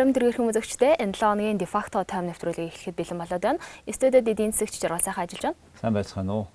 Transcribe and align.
Ором 0.00 0.16
дэргэр 0.16 0.40
хүмүүзэгчтэй 0.40 0.96
энэ 0.96 1.12
7 1.12 1.28
хоногийн 1.28 1.60
дефакто 1.60 2.00
тайм 2.08 2.32
нэвтрүүлгийг 2.32 2.72
эхлэхэд 2.72 2.96
бэлэн 2.96 3.20
болоод 3.20 3.44
байна. 3.44 3.60
Студиуд 3.84 4.32
эдийн 4.32 4.56
засагч 4.56 4.80
жаргал 4.80 5.04
сайхан 5.04 5.28
ажиллаж 5.28 5.44
байна. 5.44 5.60
Сайн 5.76 5.92
байцгаана 5.92 6.32
уу? 6.40 6.46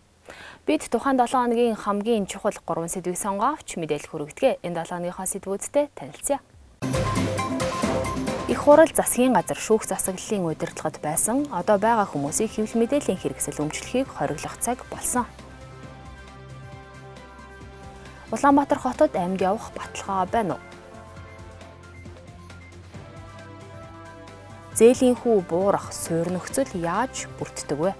Бид 0.66 0.82
тухайн 0.89 1.14
7 1.14 1.29
хоногийн 1.29 1.78
хамгийн 1.78 2.25
чухал 2.25 2.57
3 2.57 2.89
сэдвийг 2.89 3.21
сонгоовч 3.21 3.78
мэдээлэл 3.78 4.10
хүргэдэг. 4.10 4.66
Энэ 4.66 4.82
7 4.82 4.97
хоногийнхоо 4.97 5.28
сэдвүүдтэй 5.29 5.86
танилцъя. 5.93 6.42
Их 8.50 8.60
хурал 8.66 8.89
засгийн 8.89 9.37
газар 9.37 9.62
шүүх 9.62 9.86
засаглалын 9.86 10.50
удирдлагад 10.50 10.98
байсан 11.06 11.46
одоо 11.54 11.78
байгаа 11.78 12.09
хүмүүсийг 12.09 12.50
хэвлэл 12.50 12.82
мэдээллийн 12.82 13.21
хэрэгсэл 13.21 13.62
өмчлөхийг 13.62 14.09
хориглох 14.09 14.57
цаг 14.57 14.82
болсон. 14.89 15.29
Улаанбаатар 18.34 18.82
хотод 18.82 19.14
амьд 19.14 19.37
явах 19.46 19.70
баталгаа 19.78 20.25
байна 20.34 20.57
уу? 20.57 20.75
Зээлийн 24.75 25.15
хүү 25.15 25.47
буурах 25.47 25.96
суурь 25.96 26.36
нөхцөл 26.36 26.68
яаж 26.75 27.32
бүрддэг 27.39 27.79
вэ? 27.79 27.92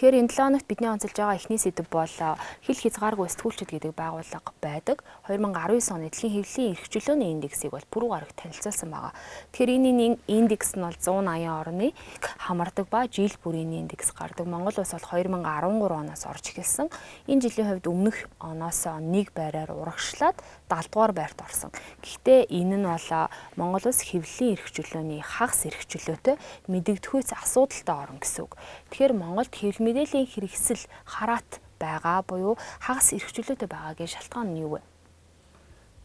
Тэгэхээр 0.00 0.16
энэ 0.16 0.32
7 0.32 0.48
хоногт 0.48 0.64
бидний 0.64 0.88
онцолж 0.88 1.12
байгаа 1.12 1.36
эхний 1.36 1.60
сэдв 1.60 1.84
бол 1.92 2.08
хил 2.08 2.80
хязгааргүй 2.80 3.28
сэтгүүлчд 3.36 3.68
гэдэг 3.68 3.92
байгууллага 3.92 4.56
байдаг. 4.64 5.04
2019 5.28 5.92
оны 5.92 6.08
дэлхийн 6.08 6.40
хэвлэлийн 6.40 6.72
эрхчлөөний 6.72 7.30
индексийг 7.36 7.76
бол 7.76 7.84
пүрэв 7.84 8.08
гарагт 8.08 8.40
танилцуулсан 8.40 8.88
байгаа. 8.88 9.12
Тэгэхээр 9.52 9.76
энэ 9.76 10.16
индекс 10.24 10.72
нь 10.72 10.80
бол 10.80 10.96
180 10.96 11.52
орны 11.52 11.92
хамардаг 12.40 12.88
ба 12.88 13.04
жил 13.12 13.28
бүрийн 13.44 13.76
индекс 13.76 14.16
гардаг. 14.16 14.48
Монгол 14.48 14.72
улс 14.72 14.88
бол 14.88 15.04
2013 15.04 15.44
оноос 15.68 16.24
орж 16.24 16.44
эхэлсэн. 16.48 16.88
Энэ 17.28 17.44
жилийн 17.44 17.68
хувьд 17.68 17.84
өмнөх 17.92 18.24
оноос 18.40 18.80
нэг 19.04 19.36
байраар 19.36 19.68
урагшлаад 19.68 20.40
70 20.72 20.96
дугаар 20.96 21.12
байрт 21.12 21.44
орсон. 21.44 21.76
Гэхдээ 22.00 22.48
энэ 22.48 22.80
нь 22.80 22.88
бол 22.88 23.28
Монгол 23.60 23.84
улс 23.84 24.00
хэвлэлийн 24.00 24.56
эрхчлөөний 24.56 25.20
хагас 25.20 25.68
эрхчлөөтэй 25.68 26.40
мэдэгдэхүйц 26.72 27.36
асуудалтай 27.36 27.96
орн 28.00 28.16
гэсэн 28.16 28.48
үг. 28.48 28.56
Тэгэхээр 28.88 29.12
Монголд 29.12 29.52
хэвлэл 29.52 29.89
мэдээллийн 29.90 30.30
хэрэгсэл 30.30 30.86
хараат 31.04 31.58
байгаа 31.82 32.22
буюу 32.22 32.54
хагас 32.78 33.12
эрхчлөөтэй 33.12 33.66
байгаагийн 33.66 34.14
шалтгаан 34.14 34.54
нь 34.54 34.62
юу 34.62 34.78
вэ? 34.78 34.80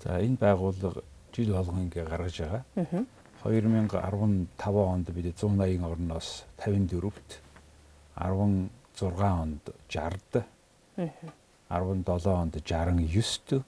За 0.02 0.18
энэ 0.20 0.42
байгууллага 0.42 1.06
жил 1.36 1.54
болгон 1.54 1.86
ингээ 1.86 2.06
гаргаж 2.10 2.36
байгаа. 2.42 2.64
2015 3.46 3.94
онд 4.66 5.08
бид 5.14 5.26
180 5.38 5.86
орноос 5.86 6.46
54-т 6.58 7.30
16 8.18 8.70
онд 9.22 9.64
60-д 9.90 10.46
17 11.70 12.28
онд 12.42 12.56
69-т 12.56 13.64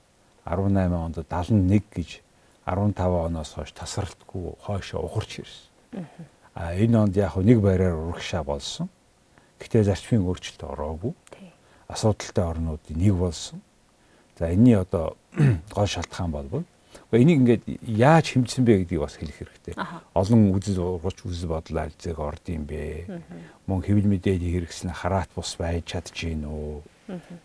18 0.45 0.93
онд 0.93 1.17
71 1.17 1.83
гэж 1.93 2.21
15 2.65 2.99
оноос 2.99 3.53
хойш 3.53 3.71
тасралтгүй 3.71 4.55
хойшоо 4.63 5.05
ухарч 5.05 5.39
ирсэн. 5.43 6.07
А 6.55 6.73
энэ 6.73 6.97
онд 6.97 7.15
яг 7.17 7.35
нэг 7.35 7.61
байраар 7.61 7.95
урагшаа 7.95 8.43
болсон. 8.43 8.89
Гэхдээ 9.59 9.83
зарчмын 9.83 10.25
өөрчлөлт 10.25 10.63
ороогүй. 10.63 11.13
Асуудалтай 11.87 12.45
орнуудын 12.45 12.97
нэг 12.97 13.15
болсон. 13.15 13.61
За 14.37 14.53
энэний 14.53 14.77
одоо 14.77 15.17
гол 15.75 15.87
шалтгаан 15.87 16.31
болбол 16.31 16.65
энийг 17.11 17.39
ингээд 17.39 17.63
яаж 17.87 18.35
хэмжсэн 18.35 18.65
бэ 18.65 18.83
гэдгийг 18.83 19.01
бас 19.01 19.15
хэлэх 19.15 19.37
хэрэгтэй. 19.39 19.75
Олон 20.13 20.51
үзэл 20.51 20.99
ургач 20.99 21.23
үзэл 21.23 21.49
бодол 21.49 21.77
альзэг 21.87 22.19
орд 22.19 22.43
юм 22.51 22.67
бэ. 22.67 23.07
Мөн 23.67 23.81
хэвлэл 23.81 24.11
мэдээлэл 24.11 24.67
хэрэгсэл 24.67 24.91
хараат 24.91 25.31
бус 25.35 25.55
байж 25.55 25.87
чадчихэв 25.87 26.43
үү. 26.43 26.83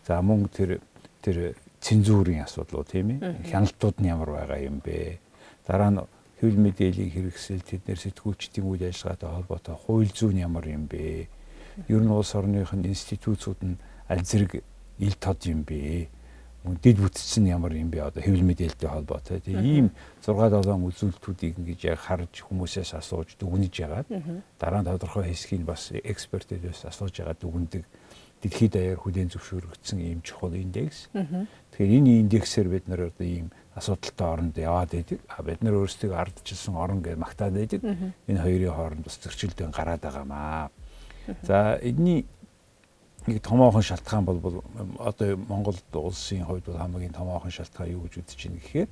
За 0.03 0.19
мөн 0.19 0.51
тэр 0.51 0.83
тэр 1.23 1.55
цензурын 1.79 2.43
асуудлууд 2.43 2.87
тийм 2.91 3.23
ээ. 3.23 3.47
Хяналтууд 3.47 4.03
нь 4.03 4.11
ямар 4.11 4.43
байгаа 4.43 4.59
юм 4.59 4.83
бэ. 4.83 5.19
Дараа 5.63 5.91
нь 5.95 6.03
хэвлэл 6.43 6.59
мэдээллийн 6.59 7.11
хэрэгсэл 7.15 7.63
тэднэр 7.63 7.99
сэтгүүлчдийн 8.03 8.67
үйл 8.67 8.83
ажиллагаатай 8.91 9.29
холбоотой 9.31 9.75
хууль 9.79 10.11
зүйн 10.11 10.43
ямар 10.43 10.67
юм 10.67 10.91
бэ 10.91 11.31
ер 11.87 12.01
нь 12.01 12.11
улс 12.11 12.35
орных 12.35 12.73
нь 12.73 12.87
институцууд 12.87 13.59
нь 13.63 13.77
аль 14.09 14.23
зэрэг 14.23 14.63
ил 14.99 15.15
тод 15.19 15.45
юм 15.45 15.63
бэ? 15.63 16.09
Мөн 16.63 16.79
дэд 16.79 16.97
бүтцэн 17.03 17.47
ямар 17.51 17.75
юм 17.75 17.91
бэ? 17.91 18.07
Одоо 18.07 18.23
хэвлэл 18.23 18.47
мэдээлэлтэй 18.47 18.89
холбоотой. 18.89 19.43
Тэгээ 19.43 19.67
ийм 19.67 19.91
6 20.23 20.31
7 20.31 20.79
үзүүлэлтүүдийг 20.79 21.59
ингэж 21.59 21.79
яг 21.91 21.99
харж 21.99 22.39
хүмүүсээс 22.47 22.95
асууж 22.95 23.35
дүгнэж 23.35 23.73
ягаад 23.83 24.07
дараа 24.55 24.81
нь 24.81 24.87
тодорхой 24.87 25.27
хэсгийг 25.27 25.67
бас 25.67 25.91
экспертээс 25.91 26.87
асууж 26.87 27.19
ягаад 27.19 27.43
дүгндэг 27.43 27.83
дэлхийд 28.43 28.75
даяар 28.75 28.99
хүлээн 28.99 29.31
зөвшөөрөгдсөн 29.31 29.99
ийм 30.03 30.19
чухал 30.19 30.51
индекс. 30.51 31.07
Тэгэхээр 31.71 31.95
энэ 31.99 32.11
индексээр 32.27 32.67
бид 32.67 32.85
нэр 32.91 33.07
одоо 33.07 33.23
ийм 33.23 33.47
асуудалтай 33.71 34.27
оронд 34.27 34.55
яваад 34.59 34.91
байдаг. 34.91 35.19
А 35.31 35.39
бид 35.47 35.63
нар 35.63 35.79
өөрсдөө 35.79 36.11
ардчилсан 36.11 36.75
орн 36.75 36.99
гэж 36.99 37.15
магтаад 37.15 37.55
байдаг. 37.55 37.81
Энэ 38.27 38.43
хоёрын 38.43 38.75
хооронд 38.75 39.03
бас 39.07 39.15
зөрчилдөөн 39.23 39.71
гараад 39.71 40.03
байгаамаа. 40.03 40.69
За 41.41 41.79
энэний 41.81 42.25
нэг 43.27 43.41
томоохон 43.41 43.81
шалтгаан 43.81 44.25
бол 44.25 44.63
одоо 44.99 45.37
Монгол 45.37 45.77
улсын 45.93 46.43
хувьд 46.43 46.65
бол 46.65 46.77
хамгийн 46.77 47.13
томоохон 47.13 47.51
шалтгаан 47.51 47.91
юу 47.91 48.03
гэж 48.03 48.19
үзэж 48.19 48.39
байна 48.47 48.59
гэхээр 48.59 48.89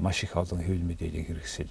маш 0.00 0.22
их 0.22 0.36
олон 0.36 0.62
хэвлэл 0.62 0.86
мэдээллийн 0.86 1.26
хэрэгсэл 1.26 1.70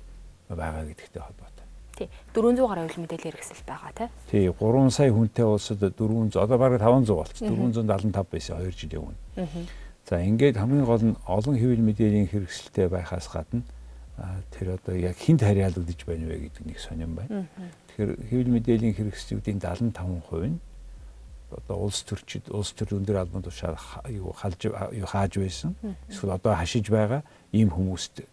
байгаа 0.50 0.84
гэдэгтэй 0.86 1.22
холбоотой. 1.24 1.66
Тий. 1.96 2.10
400 2.36 2.68
гаруй 2.68 2.84
хэвлэл 2.90 3.04
мэдээллийн 3.08 3.34
хэрэгсэл 3.34 3.64
байгаа 3.64 3.92
тий. 3.96 4.10
Тий. 4.28 4.46
3 4.52 4.92
сая 4.92 5.12
хүнтэй 5.14 5.46
улсад 5.46 5.80
400 5.80 6.36
одоо 6.36 6.58
бараг 6.58 6.82
500 6.82 7.16
болчихсон. 7.16 7.56
475 7.56 8.28
байсан 8.28 8.60
2 8.60 8.72
жилийн 8.76 9.02
өмнө. 9.08 9.68
За 10.04 10.20
ингээд 10.20 10.60
хамгийн 10.60 10.86
гол 10.86 11.00
нь 11.00 11.16
олон 11.24 11.56
хэвлэл 11.56 11.88
мэдээллийн 11.88 12.28
хэрэгсэлтэй 12.28 12.92
байхаас 12.92 13.32
гадна 13.32 13.64
тэр 14.52 14.78
одоо 14.78 14.96
яг 14.96 15.18
хинт 15.18 15.42
харьяалагдж 15.42 16.06
байна 16.06 16.28
вэ 16.30 16.50
гэдэг 16.50 16.64
нэг 16.66 16.80
сонирн 16.80 17.16
байна. 17.18 17.48
Тэгэхээр 17.90 18.12
хэвлэл 18.30 18.54
мэдээллийн 18.54 18.96
хэрэгслүүдийн 18.98 19.60
75% 19.60 20.54
нь 20.54 20.60
одоо 21.54 21.78
улс 21.86 22.02
төрчид 22.06 22.50
улс 22.50 22.74
төр 22.74 22.98
өндөр 22.98 23.18
албан 23.22 23.46
тушаал 23.46 23.78
юу 24.10 24.34
халж 24.34 24.70
юу 24.70 25.06
хааж 25.06 25.38
байсан. 25.38 25.76
Эсвэл 26.10 26.38
одоо 26.38 26.54
хашиж 26.54 26.90
байгаа 26.90 27.22
ийм 27.54 27.70
хүмүүст 27.70 28.26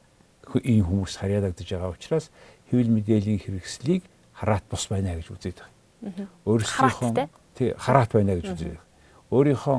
ийм 0.64 0.84
хүмүүс 0.84 1.16
харьяалагдж 1.20 1.68
байгаа 1.68 1.92
учраас 1.92 2.30
хэвлэл 2.68 2.92
мэдээллийн 2.96 3.40
хэрэгслийг 3.40 4.02
хараат 4.32 4.64
бус 4.68 4.88
байна 4.88 5.16
гэж 5.16 5.28
үзээд 5.32 5.58
байгаа. 5.60 6.28
Өөрсдийнхөө 6.44 7.28
тий 7.56 7.74
хараат 7.76 8.10
байна 8.12 8.36
гэж 8.40 8.46
үзээд 8.52 8.72
байгаа. 8.76 8.88
Өөрийнхөө 9.30 9.78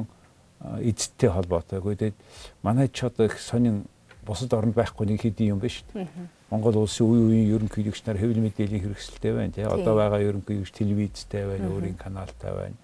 эзэдтэй 0.85 1.29
холбоотой. 1.29 1.81
Тэгээд 1.81 2.16
манай 2.62 2.88
ч 2.88 3.03
одоо 3.03 3.25
их 3.25 3.39
сонин 3.41 3.85
бусад 4.25 4.53
оронд 4.53 4.75
байхгүй 4.75 5.07
нэг 5.07 5.21
хэдийн 5.21 5.57
юм 5.57 5.61
шүү 5.61 5.85
дээ. 5.93 6.07
Монгол 6.51 6.83
улсын 6.83 7.07
үе 7.07 7.21
үеийн 7.25 7.49
ерөнхийлөгч 7.57 8.05
нар 8.05 8.19
хэвлэл 8.21 8.45
мэдээллийн 8.45 8.83
хэрэгсэлтэй 8.85 9.33
байна 9.33 9.53
тий. 9.55 9.65
Одоо 9.65 9.95
байгаа 9.97 10.21
ерөнхийлөгч 10.21 10.71
телевизтэй 10.77 11.47
байна, 11.47 11.71
өөрийн 11.73 11.97
каналтай 11.97 12.53
байна. 12.53 12.77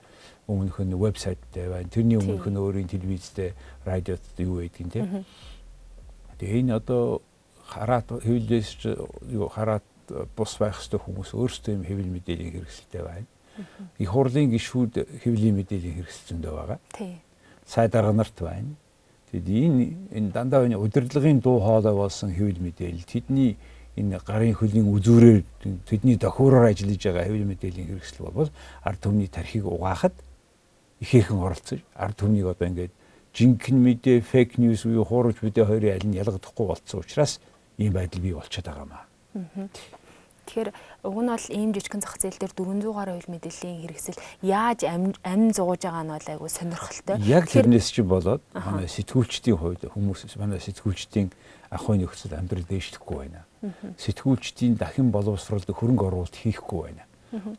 Өмнөх 0.47 0.79
нь 0.81 0.97
вебсайттай 0.97 1.69
байна. 1.69 1.89
Тэрний 1.91 2.17
өмнөх 2.17 2.47
нь 2.47 2.57
өөрийн 2.57 2.89
телевизтэй, 2.89 3.53
радиот 3.85 4.23
юу 4.39 4.63
байдгийг 4.63 4.89
тий. 4.89 5.03
Тэгээ 6.41 6.61
энэ 6.65 6.73
одоо 6.79 7.21
хараат 7.67 8.07
хэвлэлээс 8.09 8.87
юу 9.29 9.51
хараат 9.51 9.85
бус 10.33 10.57
байх 10.57 10.79
ёстой 10.79 11.03
хүмүүс 11.03 11.35
өөрсдөө 11.35 11.75
юм 11.75 11.83
хэвлэл 11.83 12.15
мэдээллийн 12.17 12.53
хэрэгсэлтэй 12.55 13.03
байна. 13.03 13.27
Их 13.99 14.09
хурлын 14.09 14.49
гишүүд 14.49 15.21
хэвлэлийн 15.21 15.59
мэдээллийн 15.59 15.97
хэрэгсэлтэндээ 16.01 16.53
байгаа. 16.55 16.79
Тий. 16.95 17.19
Сайд 17.67 17.91
дарга 17.91 18.15
нарт 18.15 18.37
байна 18.39 18.79
Тэгэд 19.31 19.47
энэ 19.47 19.83
энэ 20.15 20.31
дандаа 20.31 20.63
энэ 20.65 20.79
удирдлагын 20.79 21.39
дуу 21.43 21.59
хоолой 21.59 21.96
болсон 21.96 22.31
хэвлэл 22.31 22.63
мэдээлэл 22.63 23.03
тэдний 23.03 23.57
энэ 23.99 24.22
гарын 24.23 24.55
хөлийн 24.55 24.87
үзүүрээр 24.87 25.43
тэдний 25.84 26.16
дохиуроор 26.16 26.72
ажиллаж 26.72 27.02
байгаа 27.02 27.25
хэвлэл 27.28 27.52
мэдээллийн 27.52 27.90
хэрэгсэл 27.91 28.31
бол 28.31 28.49
ард 28.87 28.99
түмний 29.03 29.28
тархийг 29.28 29.66
угаахад 29.67 30.16
ихээхэн 31.03 31.43
оролцож 31.43 31.79
ард 31.91 32.16
түмнийг 32.16 32.47
одоо 32.47 32.67
ингээд 32.72 32.93
жинхэнэ 33.34 33.81
мэдээ 33.84 34.17
фейк 34.22 34.57
ньюс 34.57 34.87
буюу 34.87 35.05
хуурж 35.05 35.43
мэдээ 35.43 35.66
хоёрын 35.66 35.93
аль 35.93 36.07
нь 36.07 36.17
ялгахдахгүй 36.17 36.66
болцсон 36.67 37.02
учраас 37.02 37.41
ийм 37.78 37.93
байдал 37.93 38.22
бий 38.22 38.34
болчиход 38.34 38.66
байгаа 38.66 38.85
юм 38.85 38.93
аа. 38.96 39.05
Тэгэхээр 40.47 40.72
уг 41.03 41.17
нь 41.20 41.28
бол 41.28 41.47
ийм 41.52 41.72
жижигхэн 41.76 42.02
зах 42.02 42.16
зээл 42.16 42.40
дээр 42.40 42.55
400 42.55 42.96
гаруй 42.96 43.16
хөл 43.20 43.34
мэдээллийн 43.35 43.78
хэрэгсэл 43.84 44.23
яаж 44.47 44.88
амин 44.88 45.52
зууж 45.52 45.84
байгаа 45.84 46.08
нь 46.08 46.14
бол 46.16 46.28
айгүй 46.32 46.49
сонирхолтой. 46.49 47.20
Яг 47.28 47.52
тэрнээс 47.52 47.91
чи 47.91 48.02
болоод 48.02 48.40
манай 48.55 48.88
сэтгүүлчдийн 48.88 49.59
хувьд 49.59 49.84
хүмүүс 49.91 50.40
манай 50.40 50.64
сэтгүүлчдийн 50.64 51.35
ахуйн 51.67 52.08
нөхцөл 52.08 52.40
амьдрал 52.40 52.64
дээшлэхгүй 52.64 53.17
байна. 53.28 53.44
Сэтгүүлчдийн 53.99 54.79
дахин 54.79 55.11
боловсролд 55.11 55.67
хөрөнгө 55.67 56.08
оруулалт 56.08 56.35
хийхгүй 56.40 56.82
байна. 56.96 57.03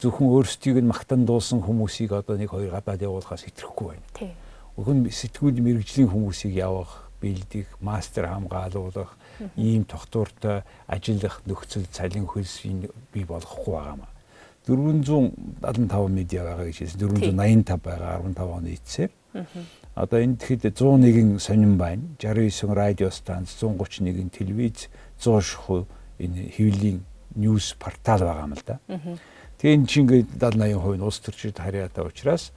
Зөвхөн 0.00 0.32
өөрсдийг 0.32 0.80
нь 0.80 0.88
магтан 0.88 1.28
дуусан 1.28 1.60
хүмүүсийг 1.60 2.16
одоо 2.16 2.40
нэг 2.40 2.56
хоёр 2.56 2.72
гадаад 2.72 3.04
явуулахаас 3.04 3.44
хэтрэхгүй 3.44 4.00
байна. 4.00 4.32
Уг 4.80 4.88
нь 4.88 5.12
сэтгүүл 5.12 5.60
мэрэгжлийн 5.60 6.08
хүмүүсийг 6.08 6.56
явах 6.56 7.07
бэлдэх, 7.20 7.66
мастер 7.80 8.26
хамгаалуулах, 8.26 9.16
ийм 9.56 9.84
тогтвортой 9.84 10.62
ажиллах 10.86 11.42
нөхцөл 11.46 11.86
цалин 11.90 12.26
хөлсийг 12.26 12.90
бий 13.12 13.24
болгохгүй 13.24 13.74
байгаамаа. 13.74 14.10
475 14.68 16.08
медиа 16.12 16.44
байгаа 16.44 16.66
гэж 16.68 16.78
хэлсэн. 16.84 17.00
485 17.00 17.80
байгаа 17.82 18.20
15 18.20 18.56
оны 18.56 18.74
эцсээр. 18.76 19.10
Одоо 19.94 20.18
энэ 20.20 20.36
тэгэхэд 20.36 20.76
101 20.76 21.40
сонин 21.40 21.78
байна. 21.78 22.02
69 22.18 22.74
радио 22.74 23.10
станц, 23.10 23.56
131 23.56 24.30
телевиз, 24.30 24.88
100 25.18 25.40
шахуу 25.40 25.86
энэ 26.18 26.52
хэвлэлийн 26.52 27.00
ньюс 27.34 27.74
портал 27.78 28.20
байгаа 28.20 28.46
юм 28.46 28.54
л 28.54 28.64
да. 28.66 28.78
Тэгээ 29.58 29.74
энэ 29.74 29.86
чинь 29.86 30.02
ингээд 30.06 30.28
70 30.38 30.76
80% 30.78 30.96
нь 30.96 31.02
улс 31.02 31.18
төрчид 31.18 31.58
харьяатай 31.58 32.04
учраас 32.04 32.52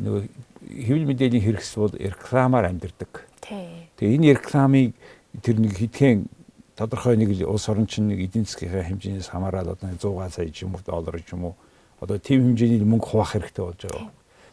нөгөө 0.00 0.22
хэвлэл 0.66 1.08
мэдээллийн 1.10 1.44
хэрэгсэл 1.44 1.82
бол 1.84 1.94
рекламаар 1.94 2.70
амьдэрдэг. 2.72 3.29
Тэгээ 3.40 4.16
энэ 4.16 4.32
рекламыг 4.36 4.94
тэр 5.42 5.56
нэг 5.60 5.72
хитгэн 5.78 6.28
тодорхой 6.76 7.16
нэг 7.16 7.32
улс 7.44 7.68
орон 7.68 7.86
чинь 7.86 8.08
нэг 8.08 8.24
эдийн 8.24 8.44
засгийн 8.44 8.84
хэмжээс 8.84 9.28
хамаарал 9.32 9.76
одоо 9.76 9.88
100 9.92 10.32
сая 10.32 10.48
ч 10.48 10.64
юм 10.64 10.74
уу 10.76 10.82
доллар 10.84 11.20
ч 11.20 11.32
юм 11.32 11.52
уу 11.52 11.54
одоо 12.00 12.16
тийм 12.16 12.52
хэмжээний 12.52 12.80
мөнгө 12.84 13.06
хуваах 13.06 13.36
хэрэгтэй 13.36 13.64
болж 13.64 13.80
байгаа. 13.84 14.08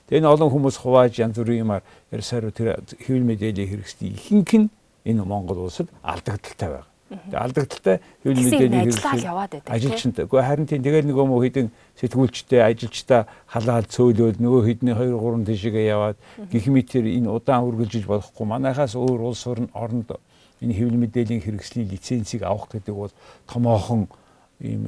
Тэгээ 0.07 0.19
энэ 0.23 0.31
олон 0.31 0.51
хүмүүс 0.51 0.77
хувааж 0.83 1.13
янз 1.19 1.35
бүрийн 1.39 1.63
юмар 1.63 1.83
ярьсаар 2.11 2.51
тэр 2.51 2.83
хэвлэл 2.99 3.27
мэдээллийн 3.27 3.71
хэрэгсэл 3.71 4.11
ихэнх 4.11 4.51
нь 4.55 4.67
энэ 5.07 5.23
Монгол 5.23 5.67
улсад 5.67 5.87
алдагдaltaй 6.03 6.69
байгаа. 6.71 6.87
Алдагдaltaй 7.07 8.00
хэвлэл 8.24 8.44
мэдээллийн 8.44 8.83
хэрэгсэл 8.92 9.24
яваад 9.24 9.51
байдаг. 9.56 9.71
Ажилчинтай. 9.71 10.25
Гэхдээ 10.27 10.48
харин 10.48 10.68
тийм 10.68 10.83
тэгэл 10.83 11.07
нөгөө 11.07 11.25
мө 11.31 11.39
хідэн 11.48 11.68
сэтгүүлчтэй 11.95 12.62
ажилчтай 12.68 13.21
халаал 13.48 13.88
цөөлөөл 13.88 14.39
нөгөө 14.44 14.62
хідний 14.68 14.95
2 14.95 15.15
3 15.15 15.48
тишгээ 15.48 15.88
яваад 15.88 16.18
гих 16.51 16.68
мэтэр 16.68 17.07
энэ 17.07 17.31
удаан 17.31 17.63
үргэлжиж 17.63 18.04
болохгүй. 18.12 18.45
Манайхаас 18.48 19.00
өөр 19.00 19.24
улс 19.24 19.48
оронд 19.48 20.12
энэ 20.59 20.74
хэвлэл 20.75 21.00
мэдээллийн 21.00 21.44
хэрэгслийн 21.48 21.88
лицензийг 21.88 22.44
авах 22.44 22.68
гэдэг 22.75 22.95
бол 22.95 23.13
томоохон 23.48 24.12
ийм 24.59 24.83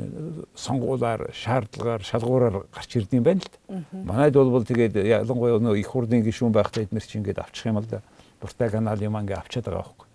сонгуулаар 0.55 1.29
шаардлагаар 1.31 2.01
шалгуураар 2.01 2.65
гарч 2.73 2.95
ирдэм 2.97 3.23
байна 3.23 3.41
л 3.45 3.51
да. 3.53 3.83
Манайд 3.93 4.33
бол 4.33 4.65
тэгээд 4.65 4.97
ялангуяа 4.97 5.61
нөө 5.61 5.77
их 5.77 5.87
хурдын 5.93 6.25
гишүүн 6.25 6.51
байхдаа 6.51 6.83
эднэр 6.89 7.05
чи 7.05 7.21
ингээд 7.21 7.37
авчих 7.37 7.69
юм 7.69 7.77
л 7.77 7.85
да. 7.85 8.01
Дуртай 8.41 8.69
канал 8.71 8.99
юм 9.03 9.19
ингээд 9.19 9.39
авчаад 9.39 9.65
байгаа 9.67 9.83
байхгүй. 9.83 10.07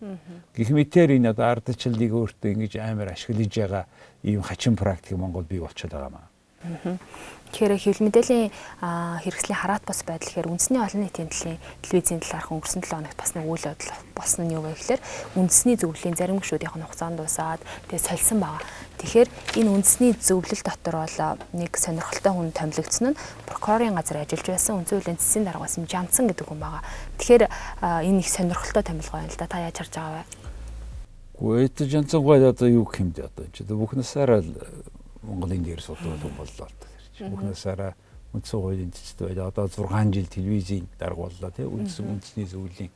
Гэх 0.57 0.69
мэтэр 0.73 1.11
энэ 1.17 1.31
одоо 1.37 1.47
ардчлалыг 1.53 2.13
өөртөө 2.13 2.51
ингэж 2.57 2.73
амар 2.81 3.13
ашиглаж 3.13 3.53
байгаа 3.53 3.85
ийм 4.25 4.41
хачин 4.41 4.77
практик 4.77 5.17
Монгол 5.21 5.45
бий 5.45 5.61
болчиход 5.61 5.93
байгаа 5.93 6.11
маа. 6.11 6.34
Тэгэхээр 6.65 7.79
хэвлэл 7.79 8.07
мэдээллийн 8.11 8.51
хэрэгслийн 8.81 9.61
хараат 9.63 9.87
бас 9.87 10.03
байдал 10.03 10.27
гэхээр 10.27 10.51
үндэсний 10.51 10.83
олон 10.83 11.07
нийтийн 11.07 11.31
төлөв 11.31 11.61
телевизийн 11.87 12.19
талаарх 12.19 12.51
өнгөрсөн 12.51 12.83
7 12.83 12.99
хоногт 12.99 13.15
бас 13.15 13.31
нэг 13.39 13.47
үйл 13.47 13.69
явдал 13.71 13.95
болсон 14.17 14.43
нь 14.49 14.55
юу 14.59 14.67
вэ 14.67 14.75
гэхээр 14.75 15.03
үндэсний 15.39 15.77
зөвлөлийн 15.79 16.19
зарим 16.19 16.43
гишүүдийнх 16.43 16.75
нь 16.75 16.83
хугацаанд 16.83 17.21
дуусаад 17.23 17.63
тэгээ 17.87 18.03
сольсон 18.03 18.39
байгаа. 18.43 18.65
Тэгэхээр 18.99 19.29
энэ 19.61 19.71
үндэсний 19.71 20.13
зөвлөл 20.19 20.63
дотор 20.67 20.97
бол 21.05 21.19
нэг 21.55 21.73
сонирхолтой 21.79 22.33
хүн 22.35 22.51
томилогдсон 22.51 23.07
нь 23.15 23.19
прокурорын 23.47 23.95
газар 23.95 24.27
ажиллаж 24.27 24.49
байсан 24.51 24.75
үндсэн 24.83 24.99
хуулийн 24.99 25.21
засгийн 25.23 25.47
дарга 25.47 25.63
бас 25.63 25.79
Жанцсан 25.79 26.27
гэдэг 26.27 26.47
хүн 26.51 26.59
байгаа. 26.59 26.83
Тэгэхээр 27.23 27.45
энэ 28.03 28.19
их 28.19 28.29
сонирхолтой 28.35 28.83
томилгоо 28.83 29.23
юм 29.23 29.31
л 29.31 29.39
да. 29.39 29.47
Та 29.47 29.63
яаж 29.63 29.79
харж 29.79 29.95
байгаа 29.95 30.27
вэ? 30.27 30.27
Гэхдээ 31.39 31.55
эд 31.63 31.77
Жанцсан 31.87 32.23
гой 32.23 32.43
одоо 32.43 32.67
юу 32.67 32.89
бэ 32.89 33.31
одоо 33.31 33.47
чи 33.55 33.63
бүх 33.63 33.95
насаараа 33.95 34.43
Монголын 35.25 35.65
дээр 35.65 35.81
хүн 35.81 36.35
боллоо 36.37 36.69
Бүхнээсаараа 37.15 37.95
үндсэн 38.35 38.59
хуулийн 38.61 38.91
цэцтэй 38.91 39.29
байлаа. 39.31 39.49
Одоо 39.55 39.69
6 39.71 40.13
жил 40.13 40.27
телевизийн 40.27 40.87
дарга 40.99 41.31
боллоо 41.31 41.51
тий 41.55 41.65
үндсэн 41.65 42.05
үндэсний 42.11 42.47
зөвлөлийн. 42.51 42.91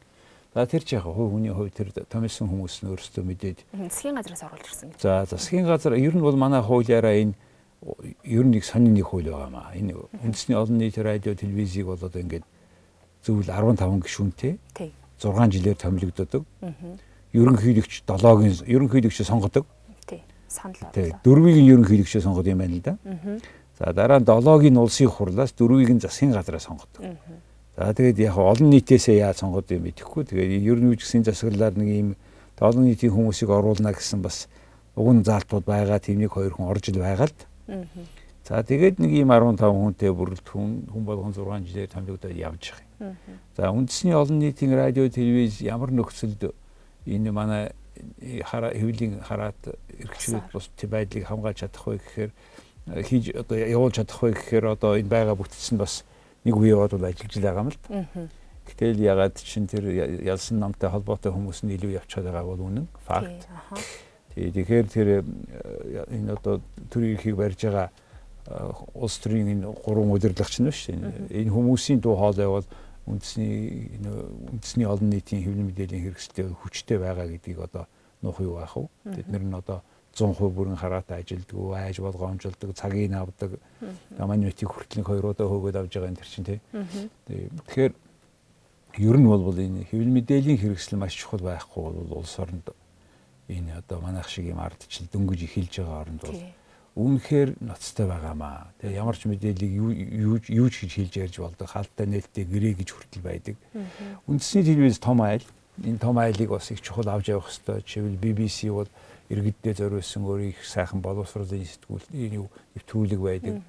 За 0.55 0.67
тэр 0.67 0.83
ч 0.83 0.99
яг 0.99 1.07
хувь 1.07 1.31
хүний 1.31 1.55
хувь 1.55 1.71
тэр 1.71 1.95
томилсон 1.95 2.51
хүмүүс 2.51 2.83
нь 2.83 2.91
өөрсдөө 2.91 3.23
мэдээд 3.23 3.59
засгийн 3.79 4.19
газраас 4.19 4.43
оруулж 4.43 4.67
ирсэн. 4.67 4.91
За 4.99 5.23
засгийн 5.23 5.67
газар 5.71 5.95
ер 5.95 6.11
нь 6.11 6.25
бол 6.25 6.35
манай 6.35 6.59
хуулиараа 6.59 7.15
энэ 7.15 7.39
ер 8.27 8.43
нь 8.43 8.51
нэг 8.59 8.65
сонин 8.67 8.99
нэг 8.99 9.07
хууль 9.07 9.31
байгаа 9.31 9.51
маа. 9.55 9.71
Энэ 9.79 9.95
үндэсний 9.95 10.59
олон 10.59 10.83
нийт 10.83 10.99
радио 10.99 11.39
телевизийг 11.39 11.87
бол 11.87 12.03
одоо 12.03 12.19
ингээд 12.19 12.43
зөвл 13.23 13.47
15 13.47 14.03
гишүүнтэй. 14.03 14.59
6 15.23 15.55
жилээр 15.55 15.79
томилогддог. 15.79 16.43
Ерөнхийлөгч 17.31 18.03
7-гийн 18.03 18.67
ерөнхийлөгч 18.67 19.23
сонгодог. 19.23 19.67
Санал. 20.59 20.93
Тий. 20.93 21.15
Дөрвийг 21.25 21.57
нь 21.63 21.71
ерөнхийлөгчөө 21.71 22.23
сонгод 22.27 22.47
юм 22.51 22.59
байна 22.59 22.75
л 22.75 22.83
да. 22.83 22.95
За 23.79 23.93
дараа 23.95 24.19
нь 24.19 24.27
7-гийн 24.27 24.77
улсын 24.77 25.07
хурлаас 25.07 25.55
4-ийг 25.55 25.91
нь 25.95 26.03
засгийн 26.03 26.35
газараа 26.35 26.59
сонгодог. 26.59 27.07
За 27.79 27.95
тэгээд 27.95 28.19
яг 28.19 28.37
олон 28.37 28.75
нийтээсээ 28.75 29.23
яаж 29.23 29.39
сонгоод 29.47 29.71
юм 29.71 29.87
мэдэхгүй. 29.87 30.27
Тэгээд 30.27 30.67
ер 30.67 30.79
нь 30.83 30.91
үжигсийн 30.91 31.23
засаглалаар 31.23 31.79
нэг 31.79 31.89
ийм 31.89 32.09
олон 32.59 32.91
нийтийн 32.91 33.15
хүмүүсийг 33.15 33.55
оруулна 33.55 33.95
гэсэн 33.95 34.19
бас 34.19 34.51
уг 34.99 35.15
нь 35.15 35.23
заалтууд 35.23 35.63
байгаа. 35.63 36.03
Тэмнийг 36.03 36.35
хоёр 36.35 36.59
хүн 36.59 36.67
орж 36.67 36.91
ил 36.91 36.99
байгаа 36.99 37.31
л. 37.31 37.39
За 38.43 38.65
тэгээд 38.67 38.99
нэг 38.99 39.13
ийм 39.15 39.31
15 39.31 39.63
хүнтэй 39.63 40.11
бүрэлд 40.11 40.43
хүн 40.43 40.91
хүн 40.91 41.05
болгон 41.07 41.31
6 41.31 41.69
жилээр 41.69 41.93
томилогдоод 41.93 42.35
явж 42.35 42.75
байгаа 42.75 43.15
юм. 43.15 43.15
За 43.55 43.71
үндэсний 43.71 44.17
олон 44.17 44.43
нийтийн 44.43 44.75
радио 44.75 45.07
телевиз 45.07 45.61
ямар 45.63 45.95
нөхцөлд 45.95 46.51
энэ 47.07 47.31
манай 47.31 47.77
хараа 48.45 48.73
хэвлийн 48.75 49.21
хараат 49.23 49.61
эрхчлүүд 49.99 50.47
бус 50.53 50.71
байдлыг 50.83 51.25
хамгаалж 51.27 51.59
чадах 51.63 51.85
вэ 51.87 51.99
гэхээр 51.99 52.31
хийж 53.05 53.25
одоо 53.37 53.57
явуулж 53.59 53.95
чадах 54.01 54.21
вэ 54.23 54.33
гэхээр 54.33 54.67
одоо 54.73 54.97
энэ 54.97 55.09
байгаа 55.09 55.37
бүтцэн 55.37 55.79
бас 55.79 56.05
нэг 56.45 56.57
үе 56.57 56.73
яваад 56.73 56.93
бол 56.97 57.09
ажиллаж 57.09 57.35
байгаа 57.37 57.63
юм 57.65 57.71
л 57.71 57.79
да. 57.89 58.07
Гэтэл 58.69 59.01
ягаад 59.01 59.37
чин 59.41 59.65
тэр 59.67 59.89
ялсан 60.25 60.61
намтай 60.61 60.91
холбоотой 60.93 61.33
хүмүүс 61.33 61.65
нь 61.65 61.73
илүү 61.77 62.01
явчихад 62.01 62.29
байгаа 62.29 62.45
бол 62.45 62.69
үнэн 62.69 62.87
факт. 63.05 63.49
Тэгэхээр 64.37 64.87
тэр 64.93 65.09
энэ 66.13 66.37
одоо 66.37 66.61
төр 66.93 67.17
эрхийг 67.17 67.37
барьж 67.37 67.65
байгаа 67.65 67.89
улс 68.95 69.17
төрийн 69.25 69.49
энэ 69.57 69.73
гурван 69.73 70.13
удирдлагч 70.13 70.61
нь 70.61 70.69
дээ. 70.69 71.49
Энэ 71.49 71.53
хүмүүсийн 71.53 72.01
дуу 72.01 72.17
хоолой 72.17 72.49
бол 72.49 72.67
үндэсний 73.09 73.99
үндэсний 73.99 74.87
олон 74.87 75.09
нийтийн 75.11 75.43
хэвлэл 75.43 75.69
мэдээллийн 75.73 76.05
хэрэгсэлтэй 76.13 76.45
хүчтэй 76.53 76.99
байгаа 77.01 77.27
гэдгийг 77.33 77.59
одоо 77.65 77.85
нуух 78.23 78.41
юу 78.41 78.61
байх 78.61 78.77
вэ? 78.77 78.89
Бид 79.17 79.29
нар 79.29 79.45
нь 79.45 79.55
одоо 79.57 79.83
100% 80.13 80.51
бүрэн 80.51 80.77
хараатай 80.77 81.23
ажилддаг, 81.23 81.57
айж 81.79 82.01
болгоомжлдог, 82.03 82.75
цагийг 82.75 83.13
авдаг. 83.13 83.61
Манай 84.19 84.39
нийтийг 84.39 84.71
хүртэл 84.71 85.07
хоёр 85.07 85.31
удаа 85.31 85.47
хөөгөөд 85.47 85.77
авж 85.79 85.93
байгаа 85.95 86.11
энэ 86.11 86.21
төр 86.21 86.29
чинь 86.29 86.49
тий. 86.49 86.61
Тэгэхээр 87.27 87.93
ер 88.99 89.17
нь 89.17 89.29
бол 89.29 89.55
энэ 89.55 89.87
хэвлэл 89.87 90.17
мэдээллийн 90.19 90.59
хэрэгсэл 90.59 90.99
маш 90.99 91.15
чухал 91.15 91.41
байхгүй 91.47 91.83
бол 91.83 92.19
улс 92.19 92.35
оронд 92.43 92.67
энэ 93.49 93.79
одоо 93.79 94.01
манайх 94.03 94.29
шиг 94.29 94.51
юм 94.51 94.59
ардчил 94.59 95.07
дөнгөж 95.07 95.41
эхэлж 95.47 95.75
байгаа 95.81 96.01
оронд 96.03 96.23
бол 96.27 96.43
үнэхээр 96.99 97.63
ноцтой 97.63 98.11
байгаамаа. 98.11 98.75
Тэгээ 98.83 98.99
ямар 98.99 99.15
ч 99.15 99.31
мэдээллийг 99.31 99.73
юу 99.79 100.37
юу 100.43 100.69
ч 100.69 100.83
хийж 100.83 100.93
хэлж 100.99 101.15
ярьж 101.31 101.37
болдог. 101.39 101.71
Хаалттай 101.71 102.11
нээлттэй 102.11 102.43
гэрээ 102.43 102.75
гэж 102.83 102.89
хүртэл 102.91 103.23
байдаг. 103.23 103.57
Үндэсний 104.27 104.67
телевиз 104.67 104.99
том 104.99 105.23
айл. 105.23 105.47
Энэ 105.79 106.03
том 106.03 106.19
айлыг 106.19 106.51
бас 106.51 106.75
их 106.75 106.83
чухал 106.83 107.07
авч 107.07 107.31
явах 107.31 107.47
хэрэгтэй. 107.47 107.87
Жишээл 107.87 108.19
BBC 108.19 108.75
бол 108.75 108.91
иргэддээ 109.31 109.75
зориулсан 109.79 110.27
өөрийн 110.27 110.51
их 110.51 110.67
сайхан 110.67 110.99
боловсролын 110.99 111.63
сэтгүүл 111.63 112.11
нэвтрүүлэг 112.75 113.21
байдаг. 113.23 113.63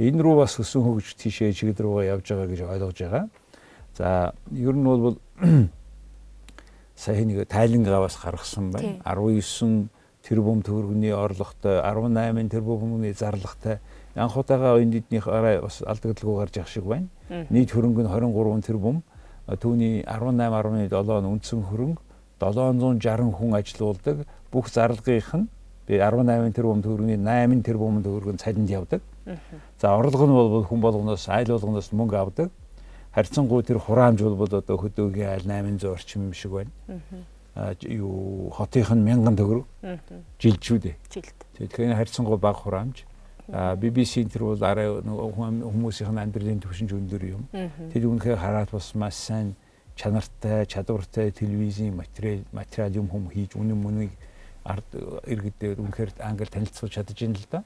Тэгээ 0.00 0.10
энэ 0.16 0.22
рүү 0.24 0.36
бас 0.40 0.56
өсөн 0.56 0.80
хөгж 0.80 1.12
тийшээ 1.20 1.52
чиглэл 1.52 1.84
рүүгээ 1.84 2.08
явж 2.08 2.24
байгаа 2.24 2.48
гэж 2.48 2.60
ойлгож 2.72 2.98
байгаа. 3.04 3.24
За 3.92 4.32
ер 4.48 4.72
нь 4.72 4.86
бол 4.88 5.20
сая 6.96 7.20
нэг 7.20 7.44
тайлангаа 7.52 8.08
бас 8.08 8.16
гаргасан 8.16 8.72
байна. 8.72 8.96
19 9.04 9.92
тэрбум 10.22 10.62
төгрөгийн 10.62 11.14
орлоготой 11.14 11.80
18 11.82 12.48
тэрбумны 12.50 13.12
зарлагтай 13.12 13.78
анхуутайгаа 14.14 14.78
энэ 14.80 15.02
эднийх 15.02 15.26
арай 15.28 15.60
бас 15.60 15.82
алдагдaltaгүй 15.82 16.36
гарч 16.38 16.56
явах 16.56 16.68
шиг 16.68 16.84
байна. 16.84 17.08
Нийт 17.50 17.72
хөрөнгө 17.72 18.02
нь 18.04 18.10
23 18.10 18.66
тэрбум. 18.66 19.02
Түүний 19.48 20.04
18.7 20.06 21.22
нь 21.22 21.30
үндсэн 21.32 21.62
хөрөнгө 21.66 22.00
760 22.38 23.32
хүн 23.38 23.54
ажилуулдаг 23.56 24.26
бүх 24.52 24.68
зарлагынх 24.70 25.32
нь 25.34 25.48
би 25.86 25.98
18 25.98 26.52
тэрбум 26.54 26.82
төгрөгийн 26.82 27.24
8 27.24 27.62
тэрбум 27.62 28.02
төгрөг 28.02 28.34
нь 28.34 28.42
цалинд 28.42 28.70
явдаг. 28.70 29.00
За 29.80 29.96
орлого 29.96 30.26
нь 30.26 30.34
бол 30.34 30.64
хүн 30.64 30.80
болгоноос 30.80 31.28
айл 31.28 31.48
болгоноос 31.56 31.92
мөнгө 31.92 32.16
авдаг. 32.16 32.50
Харьцангуй 33.14 33.62
тэр 33.62 33.78
хураамж 33.78 34.22
бол 34.22 34.46
одоо 34.46 34.76
хөдөөгийн 34.78 35.28
айл 35.28 35.44
800 35.46 35.84
орчим 35.90 36.32
шиг 36.32 36.52
байна. 36.52 36.70
Юу 37.54 38.50
хотынх 38.56 38.92
нь 38.96 39.04
1000 39.04 39.36
төгрөг. 39.36 39.66
Жилчүүд 40.40 40.84
ээ. 40.88 40.96
Жилд. 41.12 41.38
Тэгэхээр 41.58 41.96
харьцангуй 42.00 42.38
бага 42.40 42.64
хураамж. 42.64 43.04
BBC-ийн 43.52 44.32
тэр 44.32 44.48
бол 44.48 44.64
арай 44.64 44.88
хүмүүсийн 44.88 46.16
амьдралын 46.16 46.62
түвшинж 46.64 46.96
өндөр 46.96 47.22
юм. 47.28 47.44
Тэр 47.92 48.08
үнэхээр 48.08 48.40
хараад 48.40 48.70
бас 48.72 48.94
маш 48.96 49.14
сайн 49.28 49.52
чанартай, 49.96 50.64
чадвартай 50.64 51.30
телевизийн 51.30 51.92
материал 51.96 52.40
материал 52.52 53.04
юм 53.04 53.08
хүм 53.12 53.28
хийж 53.28 53.52
үнэн 53.60 53.76
мөнийг 53.76 54.12
ард 54.64 54.88
иргэдээр 55.26 55.76
үнэхээр 55.76 56.10
англи 56.24 56.48
танилцуулж 56.48 56.94
чадж 56.96 57.12
байна 57.12 57.36
л 57.36 57.46
да. 57.50 57.60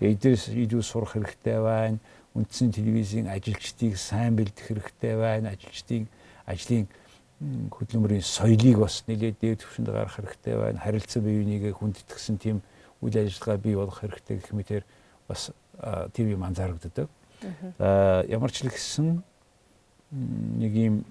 Тэгээ 0.00 0.14
эдгээрс 0.18 0.44
илүү 0.48 0.82
сурах 0.82 1.14
хэрэгтэй 1.14 1.58
байна. 1.62 1.98
Үндсэн 2.34 2.72
телевизийн 2.72 3.28
ажилчдыг 3.30 3.94
сайн 3.94 4.34
бэлдэх 4.34 4.66
хэрэгтэй 4.66 5.14
байна. 5.14 5.54
Ажилчдын 5.54 6.08
ажлын 6.48 6.88
хөдөлмөрийн 7.40 8.22
соёлыг 8.22 8.78
бас 8.82 9.04
нэлээд 9.06 9.36
дээд 9.40 9.62
түвшинд 9.62 9.88
гаргах 9.88 10.18
хэрэгтэй 10.18 10.54
байна. 10.58 10.82
Харилцан 10.82 11.22
бие 11.22 11.38
бинийгээ 11.38 11.72
хүндэтгсэн 11.78 12.36
тийм 12.38 12.62
үйл 13.00 13.14
ажиллагаа 13.14 13.58
бий 13.62 13.74
болох 13.78 13.98
хэрэгтэй 14.02 14.36
гэх 14.42 14.52
мэтэр 14.52 14.82
бас 15.28 15.50
тийм 16.12 16.34
юм 16.34 16.42
анзаарэгддэг. 16.42 17.06
За 17.78 18.24
ямар 18.26 18.50
ч 18.50 18.66
л 18.66 18.74
гэсэн 18.74 19.22
нэг 20.58 20.72
юм 20.74 21.04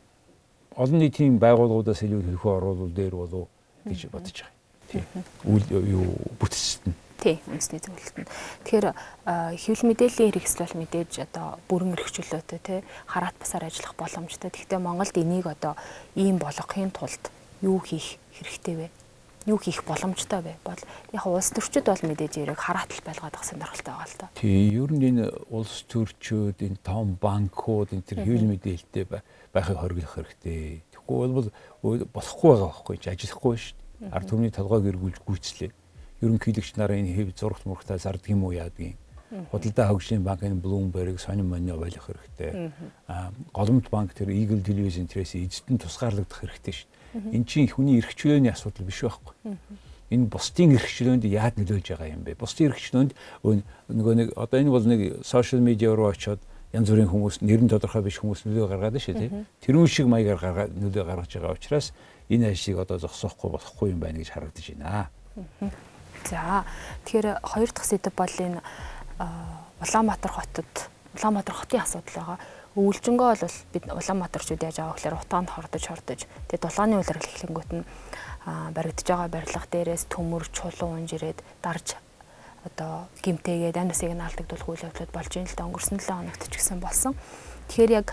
олон 0.75 1.00
нийтийн 1.00 1.39
байгууллагуудаас 1.39 2.03
илүү 2.03 2.22
төлхөө 2.27 2.51
оруулал 2.60 2.91
дээр 2.91 3.15
болов 3.15 3.48
гэж 3.88 4.12
бодож 4.12 4.43
байгаа. 4.43 4.55
Тийм. 4.91 5.03
Үйл 5.48 5.65
юу 5.72 6.12
бүтцэд 6.39 6.91
нь. 6.91 7.07
Тий, 7.18 7.42
үндэсний 7.50 7.82
зөвлөлт 7.82 8.18
нь. 8.22 8.30
Тэгэхээр 8.62 8.88
хэвлэл 9.58 9.90
мэдээллийн 9.90 10.34
хэрэгсэл 10.38 10.62
бол 10.70 10.78
мэдээж 10.86 11.12
одоо 11.26 11.58
бүрэн 11.66 11.98
эрхчлөөтэй 11.98 12.62
тий 12.62 12.80
хараат 13.10 13.34
басаар 13.42 13.66
ажиллах 13.66 13.98
боломжтой. 13.98 14.54
Гэхдээ 14.54 14.78
Монголд 14.78 15.18
энийг 15.18 15.50
одоо 15.50 15.74
ийм 16.14 16.38
болгохын 16.38 16.94
тулд 16.94 17.34
юу 17.66 17.82
хийх 17.82 18.22
хэрэгтэй 18.38 18.76
вэ? 18.78 18.88
Юу 19.50 19.58
хийх 19.58 19.82
боломжтой 19.82 20.46
вэ? 20.46 20.62
Бол 20.62 20.78
яг 21.10 21.26
улс 21.26 21.50
төрчид 21.50 21.90
бол 21.90 22.06
мэдээж 22.06 22.38
яриг 22.38 22.62
хараатал 22.62 23.02
байлгаад 23.02 23.34
байгаа 23.34 23.50
сонирхолтой 23.50 23.94
байгаа 23.98 24.06
л 24.14 24.18
да. 24.22 24.30
Тий, 24.38 24.70
ер 24.78 24.92
нь 24.94 25.08
энэ 25.10 25.26
улс 25.50 25.90
төрчид, 25.90 26.62
энэ 26.62 26.78
том 26.86 27.18
банкуд, 27.18 27.98
энэ 27.98 28.06
төр 28.06 28.22
хэвлэл 28.30 28.52
мэдээлэлтэй 28.54 29.06
байхыг 29.50 29.78
хориглох 29.82 30.14
хэрэгтэй. 30.22 30.86
Тэгэхгүй 30.94 31.28
бол 31.34 31.50
болохгүй 32.14 32.50
байгаа 32.54 32.70
байхгүй 32.70 32.96
чи 33.02 33.10
ажиллахгүй 33.10 33.56
шүү 33.58 33.74
дээ. 33.74 34.14
Ард 34.14 34.30
түмний 34.30 34.54
толгойг 34.54 34.86
эргүүлж 34.94 35.18
гүйцлээ 35.26 35.72
ерөнхийлөгч 36.22 36.76
нараа 36.78 36.98
энэ 36.98 37.14
хэв 37.14 37.38
зурагт 37.38 37.66
мурагтаа 37.66 37.98
зардаг 37.98 38.30
юм 38.30 38.44
уу 38.44 38.54
яадгийн. 38.54 38.98
Худалдаа 39.52 39.92
хөгжлийн 39.92 40.24
банкын 40.24 40.62
Bloomberg 40.64 41.20
сонин 41.20 41.50
монио 41.52 41.76
болох 41.76 42.08
хэрэгтэй. 42.08 42.72
Аа 43.08 43.32
голомт 43.54 43.90
банк 43.92 44.14
тэр 44.14 44.32
Eagle 44.32 44.64
телевизийн 44.64 45.08
тэрээс 45.08 45.36
эзэдэн 45.36 45.84
тусгаарлагдах 45.84 46.40
хэрэгтэй 46.40 46.74
шүү. 46.74 46.90
Эн 47.36 47.44
чинь 47.44 47.68
хүний 47.68 48.00
эрх 48.00 48.16
чөлөөний 48.16 48.52
асуудал 48.56 48.88
биш 48.88 49.04
байхгүй. 49.04 49.36
Энэ 50.16 50.32
бусдын 50.32 50.80
эрх 50.80 50.88
чөлөөнд 50.88 51.28
яад 51.28 51.60
нөлөөлж 51.60 51.88
байгаа 51.92 52.08
юм 52.08 52.24
бэ? 52.24 52.40
Бусдын 52.40 52.72
эрх 52.72 52.80
чөлөөнд 52.80 53.12
нөгөө 53.92 54.14
нэг 54.16 54.28
одоо 54.40 54.58
энэ 54.64 54.72
бол 54.72 54.88
нэг 54.88 55.28
сошиал 55.28 55.60
медиа 55.60 55.92
руу 55.92 56.08
очиод 56.08 56.40
янз 56.72 56.88
бүрийн 56.88 57.12
хүмүүс 57.12 57.44
нэрэн 57.44 57.68
тодорхой 57.68 58.08
биш 58.08 58.24
хүмүүс 58.24 58.48
нөлөө 58.48 58.72
гаргаад 58.72 58.96
шүү 58.96 59.16
дээ. 59.20 59.44
Тэрүүн 59.60 59.92
шиг 59.92 60.08
маягаар 60.08 60.40
гаргаад 60.40 60.72
нөлөө 60.80 61.04
гаргаж 61.04 61.32
байгаа 61.36 61.56
учраас 61.60 61.92
энэ 62.32 62.56
ажлыг 62.56 62.80
одоо 62.80 62.98
зогсоохгүй 63.04 63.50
болохгүй 63.52 63.92
юм 63.92 64.00
байна 64.00 64.24
гэж 64.24 64.32
харагдаж 64.32 64.66
байна. 64.72 65.12
За 66.26 66.66
тэгэхээр 67.06 67.46
хоёр 67.46 67.70
дахь 67.70 67.86
сэдв 67.86 68.14
бол 68.18 68.36
энэ 68.40 68.62
Улаанбаатар 69.82 70.32
хотод 70.32 70.72
Улаанбаатар 71.14 71.56
хотын 71.56 71.82
асуудал 71.82 72.16
байгаа. 72.18 72.40
Өвлжөнгөө 72.78 73.30
бол 73.38 73.58
бид 73.74 73.84
Улаанбаатарчууд 73.90 74.62
яаж 74.62 74.78
авах 74.80 74.98
гэхээр 74.98 75.18
утаанд 75.22 75.50
хордож 75.50 75.84
хордож 75.86 76.22
тэгээд 76.50 76.66
дулааны 76.66 76.96
үйлрэл 77.02 77.30
эхлэнгүүт 77.30 77.72
нь 77.74 77.86
баригдаж 78.48 79.08
байгаа 79.08 79.30
барилга 79.34 79.68
дээрээс 79.72 80.04
төмөр 80.14 80.46
чулуун 80.54 81.02
унж 81.02 81.18
ирээд 81.18 81.42
дарж 81.66 81.98
одоо 82.68 83.08
гимтээгээд 83.24 83.78
ань 83.82 83.92
усыг 83.92 84.14
нь 84.14 84.22
алдагдуулах 84.22 84.70
үйл 84.70 84.86
явдлууд 84.88 85.12
болж 85.14 85.32
ийн 85.36 85.48
л 85.50 85.58
да 85.58 85.66
өнгөрсөн 85.66 86.00
7 86.00 86.22
хоногт 86.22 86.44
ч 86.48 86.54
гэсэн 86.58 86.80
болсон. 86.80 87.14
Тэгэхээр 87.68 87.92
яг 87.92 88.08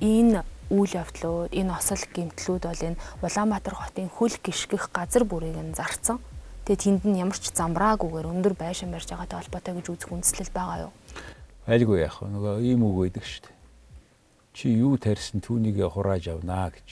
энэ 0.00 0.40
үйл 0.70 0.92
явдлууд, 0.98 1.54
энэ 1.54 1.72
осол 1.74 2.02
гимтлүүд 2.14 2.64
бол 2.66 2.86
энэ 2.90 3.00
Улаанбаатар 3.22 3.74
хотын 3.74 4.08
хөл 4.10 4.34
гიშгэх 4.42 4.90
газар 4.90 5.24
бүрийг 5.26 5.58
нь 5.58 5.74
зарцсан. 5.74 6.18
Тэгээ 6.66 6.82
тэнд 6.82 7.02
нь 7.06 7.22
ямар 7.22 7.38
ч 7.38 7.54
замбраагүйгээр 7.54 8.26
өндөр 8.26 8.58
байшин 8.58 8.90
барьж 8.90 9.06
байгаатай 9.14 9.38
холбоотой 9.38 9.74
гэж 9.78 9.86
үзэх 9.86 10.10
үндслэл 10.10 10.50
байгаа 10.50 10.90
юу? 10.90 10.92
Айлгүй 11.70 12.02
яах 12.02 12.18
вэ? 12.18 12.26
Нөгөө 12.26 12.54
ийм 12.66 12.82
үг 12.82 12.96
байдаг 13.06 13.22
шүү 13.22 13.42
дээ. 13.46 13.54
Чи 14.50 14.66
юу 14.74 14.98
тарьсан 14.98 15.38
түүнийг 15.46 15.78
хурааж 15.78 16.26
авнаа 16.26 16.74
гэж. 16.74 16.88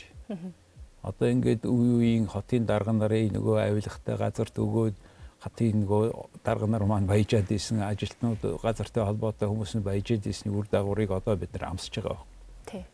Одоо 1.02 1.26
ингээд 1.26 1.66
үе 1.66 1.90
үеийн 1.99 2.31
хотын 2.31 2.71
дарга 2.71 2.95
нарын 2.95 3.35
нөгөө 3.35 3.66
авилгатай 3.66 4.14
газарт 4.14 4.54
өгөөд 4.62 4.95
хатын 5.43 5.83
нөгөө 5.83 6.02
дарга 6.47 6.71
нар 6.71 6.87
маань 6.87 7.11
баяжаад 7.11 7.50
исэн 7.50 7.83
ажилтнууд 7.83 8.62
газартай 8.62 9.02
холбоотой 9.02 9.50
хүмүүс 9.50 9.75
нь 9.75 9.83
баяжаад 9.83 10.23
ирсний 10.23 10.54
үр 10.54 10.71
дагаврыг 10.71 11.11
одоо 11.11 11.35
бид 11.35 11.50
нар 11.50 11.75
амсаж 11.75 11.99
байгаа. 11.99 12.23
Тий. 12.71 12.87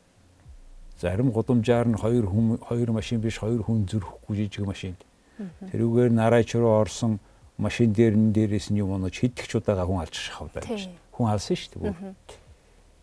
Зарим 0.97 1.29
гудамжаар 1.29 1.93
нь 1.93 2.01
хоёр 2.01 2.25
хүн 2.25 2.57
хоёр 2.65 2.91
машин 2.97 3.21
биш 3.21 3.37
хоёр 3.37 3.61
хүн 3.69 3.85
зөрөхгүй 3.85 4.35
жижиг 4.49 4.65
машин. 4.65 4.97
Тэрүүгээр 5.70 6.11
нараач 6.12 6.54
руу 6.54 6.75
орсон 6.80 7.18
машин 7.59 7.92
дээр 7.92 8.16
нь 8.16 8.32
дээрээс 8.32 8.70
нь 8.73 8.80
юм 8.80 8.97
онож 8.97 9.20
хидэгч 9.20 9.61
удаага 9.61 9.85
хүн 9.87 10.00
алж 10.04 10.14
шахав 10.16 10.49
байж. 10.52 10.88
Хүн 11.12 11.26
алсан 11.28 11.56
шүү 11.56 11.80
дээ. 11.80 12.14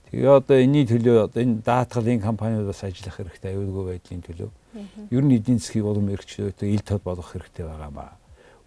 Тэгээ 0.08 0.32
одоо 0.32 0.58
энэний 0.58 0.86
төлөө 0.88 1.18
одоо 1.28 1.42
энэ 1.44 1.62
даатгалын 1.68 2.24
компаниудаас 2.24 2.82
ажиллах 2.88 3.20
хэрэгтэй 3.20 3.52
аюулгүй 3.54 3.84
байдлын 3.92 4.24
төлөө. 4.24 4.50
Ер 5.12 5.24
нь 5.24 5.36
эдийн 5.36 5.60
засгийг 5.60 5.84
улам 5.84 6.08
эрхчлөөтэй 6.16 6.74
ил 6.74 6.82
тод 6.82 7.04
болгох 7.04 7.36
хэрэгтэй 7.36 7.68
байгаа 7.68 7.92
маа. 7.92 8.16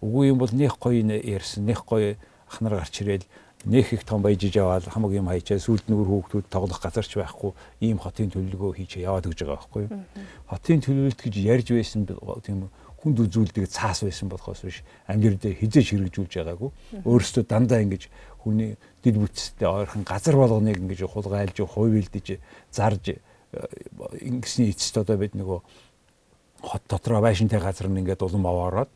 Үгүй 0.05 0.29
юм 0.29 0.37
бол 0.37 0.53
нэх 0.53 0.77
гоё 0.77 1.01
ярьсан, 1.01 1.65
нэх 1.65 1.81
гоё 1.81 2.15
ахнар 2.45 2.77
гарч 2.77 3.01
ирэл 3.01 3.25
нэх 3.65 3.93
их 3.93 4.03
том 4.05 4.21
баяжиж 4.21 4.57
аваад 4.57 4.85
хамаг 4.85 5.13
юм 5.13 5.29
хайчаа 5.29 5.57
сүлд 5.57 5.85
нүгэр 5.87 6.09
хүүхдүүд 6.09 6.45
тоглох 6.49 6.81
газарч 6.81 7.13
байхгүй 7.13 7.53
ийм 7.81 7.97
хотын 8.01 8.33
төлөвлөгөө 8.33 8.73
хийчээ 8.81 9.05
яваад 9.05 9.29
гэж 9.29 9.39
байгаа 9.45 9.57
байхгүй 9.61 9.81
юу. 9.85 10.01
Хотын 10.49 10.81
төлөвлөлт 10.81 11.21
гэж 11.21 11.35
ярьж 11.45 11.67
байсан 11.69 12.05
тийм 12.41 12.69
хүнд 13.01 13.17
үзүүлдэг 13.25 13.65
цаас 13.65 14.05
байсан 14.05 14.29
болохоос 14.29 14.61
биш. 14.61 14.81
Дээр 15.09 15.37
хизээж 15.41 15.87
хэрэгжүүлж 15.97 16.33
байгаагүй. 16.37 16.69
Өөрөөсөө 17.01 17.43
дандаа 17.49 17.81
ингэж 17.81 18.07
хүний 18.45 18.77
дид 19.01 19.17
бүтцтэй 19.17 19.65
ойрхон 19.65 20.05
газар 20.05 20.37
болгоныг 20.37 20.77
ингэж 20.77 21.09
хулгайлж 21.09 21.57
хувилдэж 21.65 22.37
зарж 22.69 23.17
ингэсний 24.21 24.71
эцэст 24.71 25.01
одоо 25.01 25.17
бид 25.17 25.33
нөгөө 25.33 25.59
хот 26.61 26.83
дотроо 26.87 27.21
байшинтай 27.21 27.59
газар 27.59 27.89
нь 27.89 27.99
ингээд 28.05 28.21
улам 28.21 28.45
аваараад 28.45 28.91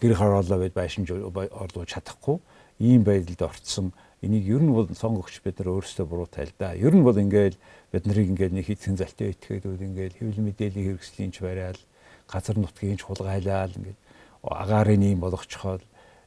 гэр 0.00 0.14
хороолоо 0.14 0.58
бид 0.60 0.74
байшин 0.76 1.08
орлуулж 1.08 1.90
чадахгүй. 1.90 2.38
Ийм 2.78 3.04
байдалд 3.08 3.40
орцсон. 3.40 3.92
Энийг 4.20 4.44
ер 4.48 4.60
нь 4.60 4.72
бол 4.72 4.84
сонгогч 4.84 5.40
бид 5.40 5.58
нар 5.58 5.80
өөрсдөө 5.80 6.06
буруутай 6.06 6.44
л 6.44 6.54
да. 6.60 6.76
Ер 6.76 6.92
нь 6.92 7.04
бол 7.04 7.16
ингээд 7.16 7.56
бид 7.92 8.04
нарыг 8.04 8.28
ингээд 8.36 8.52
нэг 8.52 8.68
хитэн 8.68 9.00
залтаа 9.00 9.32
итгээд 9.32 9.64
үл 9.64 9.80
ингээд 9.80 10.20
хэвлэл 10.20 10.44
мэдээллийн 10.44 10.86
хэрэгслийн 10.92 11.32
ч 11.32 11.40
барайл 11.40 11.80
газар 12.30 12.56
нутгийн 12.58 12.98
ч 12.98 13.06
хулгайлал 13.06 13.72
ингээд 13.72 13.98
агаарын 14.42 15.02
юм 15.02 15.20
болгочихоод 15.22 15.82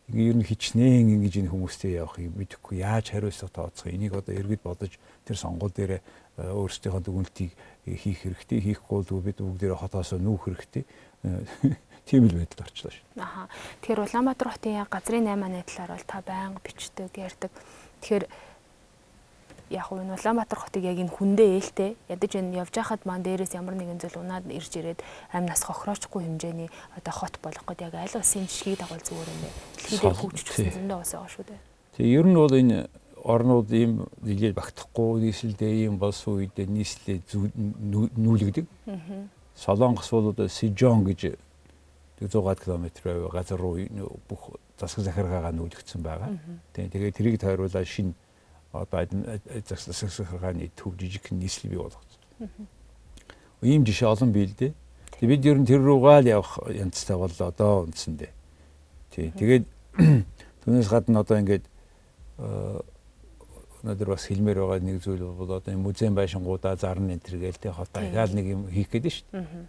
ингээ 0.09 0.29
ер 0.33 0.37
нь 0.41 0.47
хичнээн 0.47 1.07
ингэж 1.21 1.45
энэ 1.45 1.51
хүмүүстэй 1.53 2.01
явах 2.01 2.17
юм 2.17 2.33
мэдэхгүй 2.39 2.81
яаж 2.81 3.13
хариуцлага 3.13 3.69
тооцох 3.69 3.87
энийг 3.87 4.17
одоо 4.17 4.33
эргэд 4.33 4.63
бодож 4.65 4.97
тэр 5.23 5.37
сонгуул 5.37 5.71
дээр 5.71 6.01
өөрсдийнхөө 6.39 7.01
дүгнэлтийг 7.03 7.51
хийх 7.85 8.19
хэрэгтэй 8.25 8.59
хийхгүй 8.63 9.05
бол 9.05 9.21
бид 9.21 9.37
бүгдээрээ 9.37 9.79
хотоосоо 9.79 10.17
нүүх 10.17 10.49
хэрэгтэй 10.49 10.83
тийм 12.09 12.25
л 12.25 12.41
байдалд 12.41 12.65
орчлоо 12.65 12.89
шүү. 12.89 13.05
Аха. 13.21 13.45
Тэгэхээр 13.85 14.01
Улаанбаатар 14.01 14.49
хотын 14.49 14.87
газрын 14.89 15.29
8 15.29 15.45
найдлаар 15.45 15.91
бол 15.93 16.07
та 16.07 16.17
байнга 16.25 16.61
бичдэг, 16.63 17.11
ярьдаг. 17.13 17.51
Тэгэхээр 18.01 18.25
яг 19.69 19.89
нь 19.93 20.09
Улаанбаатар 20.09 20.59
хотыг 20.59 20.83
яг 20.83 20.97
энэ 20.97 21.13
хүндээ 21.13 21.49
ээлтэй 21.61 21.91
ядаж 22.09 22.31
энэ 22.35 22.57
явж 22.57 22.73
хахад 22.73 23.05
маань 23.05 23.23
дээрээс 23.23 23.53
ямар 23.53 23.77
нэгэн 23.77 24.01
зүйл 24.01 24.21
унаад 24.25 24.49
ирж 24.49 24.73
ирээд 24.81 24.99
амь 25.33 25.45
нас 25.45 25.61
хохироочгүй 25.63 26.25
хэмжээний 26.25 26.69
одоо 26.97 27.13
хот 27.13 27.37
болох 27.41 27.65
гээд 27.69 27.85
яг 27.85 27.93
аль 27.93 28.17
улсын 28.17 28.49
жишгийг 28.49 28.81
дагуул 28.81 29.05
зүгээр 29.05 29.29
юм 29.29 29.39
бэ. 29.45 29.49
Дэлхийд 29.77 30.17
хөгжиж 30.17 30.47
зөндөө 30.73 30.99
ус 31.05 31.11
байгаа 31.13 31.29
шүү 31.29 31.45
дээ. 31.45 31.59
Тэгээ 31.97 32.17
ер 32.17 32.25
нь 32.25 32.37
бол 32.39 32.55
энэ 32.57 32.77
орнууд 33.23 33.69
ийм 33.69 33.91
нэглэл 34.23 34.57
багтахгүй 34.57 35.11
нийслэлдээ 35.29 35.73
ийм 35.85 35.99
болсон 35.99 36.41
үед 36.41 36.55
нийслэлээ 36.57 37.19
нүүлгдэг. 38.17 38.65
Солонгос 39.53 40.09
бол 40.09 40.31
одоо 40.31 40.47
Сижон 40.47 41.03
гэж 41.03 41.35
100 42.19 42.31
км 42.63 42.85
газар 43.31 43.59
руу 43.59 43.79
бүх 44.27 44.59
засаг 44.79 45.03
захиргаагаа 45.03 45.51
нүүлгдсэн 45.51 46.01
байгаа. 46.01 46.35
Тэгээ 46.73 47.11
тэрийг 47.11 47.39
тойруулаад 47.39 47.87
шинэ 47.87 48.15
одоо 48.71 49.05
засагсахааны 49.65 50.69
төв 50.75 50.95
жижиг 50.99 51.31
нийслэл 51.31 51.71
бий 51.71 51.79
болгосон. 51.79 52.67
Ийм 53.61 53.85
жишээ 53.85 54.07
олон 54.07 54.31
бий 54.31 54.45
л 54.45 54.53
дээ. 54.53 54.73
Тэг 55.19 55.29
бид 55.29 55.45
ер 55.45 55.57
нь 55.57 55.65
тэр 55.65 55.81
руугаа 55.81 56.21
л 56.21 56.27
явах 56.29 56.59
янзтай 56.69 57.17
боллоо 57.17 57.49
одоо 57.49 57.83
үндсэндээ. 57.89 58.31
Тий. 59.11 59.33
Тэгээд 59.35 59.65
түүнээс 60.63 60.89
гадна 60.89 61.25
одоо 61.25 61.41
ингээд 61.41 61.65
өнөөдөр 63.83 64.09
бас 64.11 64.27
хэлмээр 64.27 64.59
байгаа 64.59 64.79
нэг 64.79 65.03
зүйл 65.03 65.23
бол 65.33 65.51
одоо 65.57 65.73
музейн 65.75 66.15
байшингуудаа 66.15 66.75
зарна 66.75 67.15
энэ 67.15 67.23
төр 67.23 67.39
гээл 67.39 67.59
тэ 67.59 67.71
хотоо 67.71 68.03
яал 68.03 68.31
нэг 68.31 68.45
юм 68.47 68.61
хийх 68.67 68.91
гээд 68.91 69.07
шүү 69.07 69.27
дээ. 69.33 69.67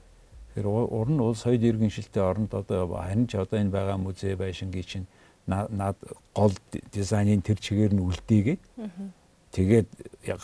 Тэр 0.54 0.66
уран 0.66 1.14
нь 1.16 1.22
улс 1.22 1.46
соёл 1.46 1.62
иргэншилтэй 1.62 2.22
оронд 2.22 2.54
одоо 2.54 2.90
харин 2.90 3.26
ч 3.30 3.38
одоо 3.38 3.58
энэ 3.58 3.70
байгаа 3.70 3.98
музей 3.98 4.34
байшингийн 4.34 4.86
чинь 4.86 5.06
наад 5.50 5.98
гол 6.34 6.54
дизайнын 6.94 7.42
тэр 7.42 7.58
чигээр 7.58 7.92
нь 7.94 8.04
үлдээгээд 8.06 8.62
тэгээд 9.50 9.88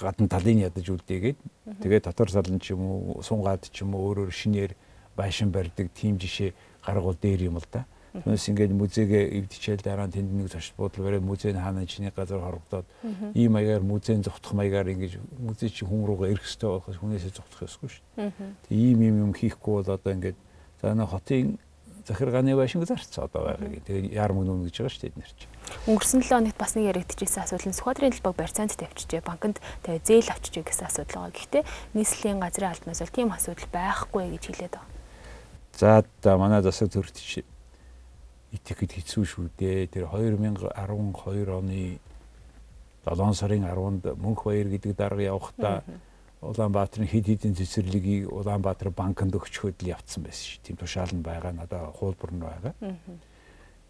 гадна 0.03 0.27
талын 0.27 0.67
ядаж 0.67 0.87
үлдээгээд 0.91 1.39
тэгээд 1.83 2.05
дотор 2.11 2.31
салан 2.31 2.59
ч 2.59 2.75
юм 2.75 2.83
уу 2.83 3.23
сунгаад 3.23 3.71
ч 3.71 3.87
юм 3.87 3.95
уу 3.95 4.11
өөрөөр 4.11 4.33
шинээр 4.35 4.73
байшин 5.17 5.55
барьдаг 5.55 5.89
тийм 5.95 6.19
жишээ 6.19 6.53
гаргуул 6.85 7.17
дээр 7.17 7.49
юм 7.49 7.63
л 7.63 7.69
да. 7.71 7.87
Түүнээс 8.17 8.49
ингээд 8.49 8.73
музейгээ 8.73 9.25
эвдчихэл 9.45 9.85
дараа 9.85 10.09
нь 10.09 10.15
тэнд 10.17 10.31
нэг 10.33 10.49
зочд 10.49 10.73
буудлын 10.81 11.05
бариад 11.05 11.25
музейн 11.29 11.61
хаана 11.61 11.85
чиний 11.85 12.09
газар 12.09 12.41
хорогдоод 12.41 12.87
ийм 13.37 13.53
маягаар 13.53 13.85
музейн 13.85 14.25
зогтох 14.25 14.57
маягаар 14.57 14.89
ингээд 14.89 15.21
музей 15.37 15.69
чи 15.69 15.85
хүн 15.85 16.09
руугаа 16.09 16.33
ирэх 16.33 16.49
хэрэгтэй 16.49 16.71
болохоос 16.71 16.97
хүнээсээ 16.97 17.37
зогтох 17.37 17.69
ёсгүй 17.69 17.89
шүү 17.93 18.05
дээ. 18.17 18.33
Тэг 18.65 18.73
ийм 18.73 19.01
юм 19.05 19.17
юм 19.29 19.33
хийхгүй 19.37 19.73
бол 19.85 19.93
одоо 19.93 20.13
ингээд 20.17 20.39
за 20.81 20.95
нэг 20.97 21.09
хотын 21.13 21.61
захиргааны 22.07 22.55
байшинг 22.55 22.87
зарц 22.87 23.19
одоо 23.19 23.51
байгаа. 23.51 23.83
Тэгээ 23.83 24.15
яармаг 24.15 24.47
нүн 24.47 24.65
гэж 24.71 24.79
байгаа 24.79 24.95
шүү 24.95 25.03
дээ 25.03 25.13
эднэр 25.13 25.33
чинь. 25.35 25.53
Өнгөрсөн 25.91 26.23
7 26.23 26.31
хоногт 26.31 26.59
бас 26.59 26.73
нэг 26.79 26.85
яригдчихсэн 26.95 27.43
асуудал 27.43 27.67
нь 27.67 27.77
Сүхбаатарын 27.77 28.15
талбайг 28.15 28.37
барьцаанд 28.39 28.73
тавьчихжээ. 28.79 29.27
Банкнд 29.27 29.59
тавь 29.83 30.01
зээл 30.07 30.31
авчижээ 30.31 30.65
гэсэн 30.65 30.87
асуудал 30.87 31.27
байгаа. 31.27 31.35
Гэхдээ 31.35 31.65
нийслэлийн 31.99 32.39
газрын 32.39 32.71
албанаас 32.71 33.03
бол 33.03 33.17
тийм 33.19 33.29
асуудал 33.35 33.69
байхгүй 33.75 34.25
гэж 34.39 34.45
хэлээд 34.47 34.75
байгаа. 34.79 34.95
За 35.75 35.89
одоо 36.01 36.35
манай 36.39 36.63
засаг 36.63 36.95
төрөлч 36.95 37.43
итгэхэд 38.55 38.93
хэцүү 39.03 39.25
шүү 39.27 39.47
дээ. 39.59 39.91
Тэр 39.91 40.07
2012 40.15 40.71
оны 41.51 41.99
7 43.07 43.35
сарын 43.35 43.67
10-нд 43.67 44.15
Мөнх 44.19 44.47
баяр 44.47 44.67
гэдэг 44.71 44.97
дарга 44.97 45.23
явахдаа 45.23 45.83
Улаанбаатарын 46.45 47.09
хэд 47.09 47.27
хэдэн 47.33 47.55
цэцэрлэгийг 47.57 48.29
Улаанбаатар 48.29 48.93
банкнд 48.93 49.33
өгчхөд 49.33 49.81
л 49.81 49.97
явцсан 49.97 50.21
байсан 50.21 50.45
шүү. 50.45 50.61
Тийм 50.63 50.77
тушаал 50.77 51.13
нь 51.17 51.25
байгаа 51.25 51.53
надаа 51.57 51.89
хуулбар 51.97 52.33
нь 52.37 52.45
байгаа. 52.45 52.75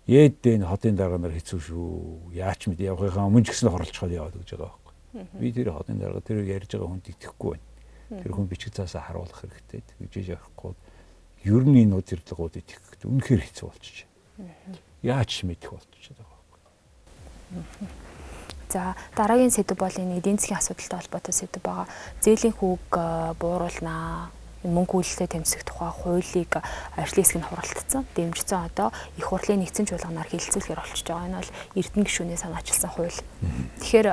Ээддээ 0.07 0.63
хотын 0.63 0.95
дарга 0.95 1.19
нар 1.19 1.35
хэцүү 1.35 1.59
шүү. 1.59 2.31
Яач 2.31 2.71
мэд 2.71 2.79
явахынхаа 2.79 3.27
өмнө 3.27 3.43
ч 3.43 3.51
гэсэн 3.51 3.75
хорлцоход 3.75 4.15
яваад 4.15 4.39
гэж 4.39 4.55
байгаа 4.55 4.71
байхгүй. 4.71 4.95
Би 5.43 5.51
тэр 5.51 5.75
хотын 5.75 5.99
дарга 5.99 6.23
тэр 6.23 6.47
ярьж 6.47 6.71
байгаа 6.71 6.87
хүнд 6.95 7.11
итгэхгүй 7.11 7.51
байна. 7.59 8.23
Тэр 8.23 8.31
хүн 8.31 8.47
бичиг 8.47 8.71
цаасаа 8.79 9.03
харуулах 9.03 9.43
хэрэгтэй 9.43 9.83
гэж 9.99 10.39
явахгүй. 10.39 10.79
Ер 11.43 11.67
нь 11.67 11.83
энэ 11.83 11.99
удирдлагууд 11.99 12.55
итгэхэд 12.63 13.03
үнэхээр 13.11 13.43
хэцүү 13.51 13.67
болчихж 13.67 14.07
байна. 14.39 14.55
Яач 15.03 15.43
мэдэх 15.43 15.75
болчиход 15.75 16.23
байгаа 16.23 16.39
байхгүй. 16.39 16.63
За 18.69 18.95
дараагийн 19.17 19.55
сэдв 19.55 19.79
бол 19.79 19.95
энэ 19.95 20.19
эдийн 20.19 20.39
засгийн 20.39 20.59
асуудалтай 20.59 20.99
холбоотой 20.99 21.35
сэдв 21.35 21.63
байгаа. 21.63 21.87
Зээлийн 22.21 22.55
хүүг 22.57 22.91
бууруулнаа 23.41 24.35
мөнгө 24.67 24.99
үйлдэлтэй 24.99 25.31
тэмцэх 25.31 25.63
тухай 25.63 25.91
хуулийг 25.95 26.53
ажлын 26.99 27.23
хэсэг 27.23 27.39
нь 27.39 27.47
хуралдсан. 27.47 28.03
Дэмжсэн 28.19 28.67
одоо 28.67 28.91
их 29.15 29.27
хурлын 29.31 29.63
нэгдсэн 29.63 29.87
чуулганаар 29.87 30.27
хилцүүлэхээр 30.27 30.81
болчихж 30.83 31.07
байгаа. 31.07 31.29
Энэ 31.31 31.39
бол 31.39 31.53
Эрдэнэ 31.79 32.07
гишүүнээ 32.07 32.39
санаачилсан 32.43 32.91
хууль. 32.91 33.21
Тэгэхээр 33.79 34.09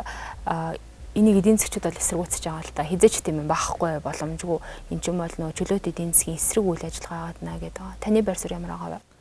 энийг 1.13 1.37
эдийн 1.41 1.57
засгчид 1.57 1.85
бол 1.85 1.97
эсэргүүцэж 1.97 2.43
байгаа 2.45 2.65
л 2.65 2.73
да. 2.77 2.83
Хизээч 2.85 3.15
тийм 3.25 3.41
юм 3.41 3.49
баахгүй 3.49 4.01
боломжгүй. 4.01 4.59
Энд 4.93 5.01
ч 5.01 5.09
юм 5.09 5.17
бол 5.21 5.33
нөө 5.37 5.57
чөлөөт 5.57 5.89
эдийн 5.89 6.13
засгийн 6.13 6.37
эсрэг 6.37 6.65
үйл 6.65 6.85
ажиллагаа 6.85 7.33
гадна 7.33 7.57
гэдэг. 7.61 8.01
Таны 8.01 8.21
байр 8.21 8.37
суурь 8.37 8.57
ямар 8.57 8.73
байгаа 8.77 8.91
вэ? 8.97 9.12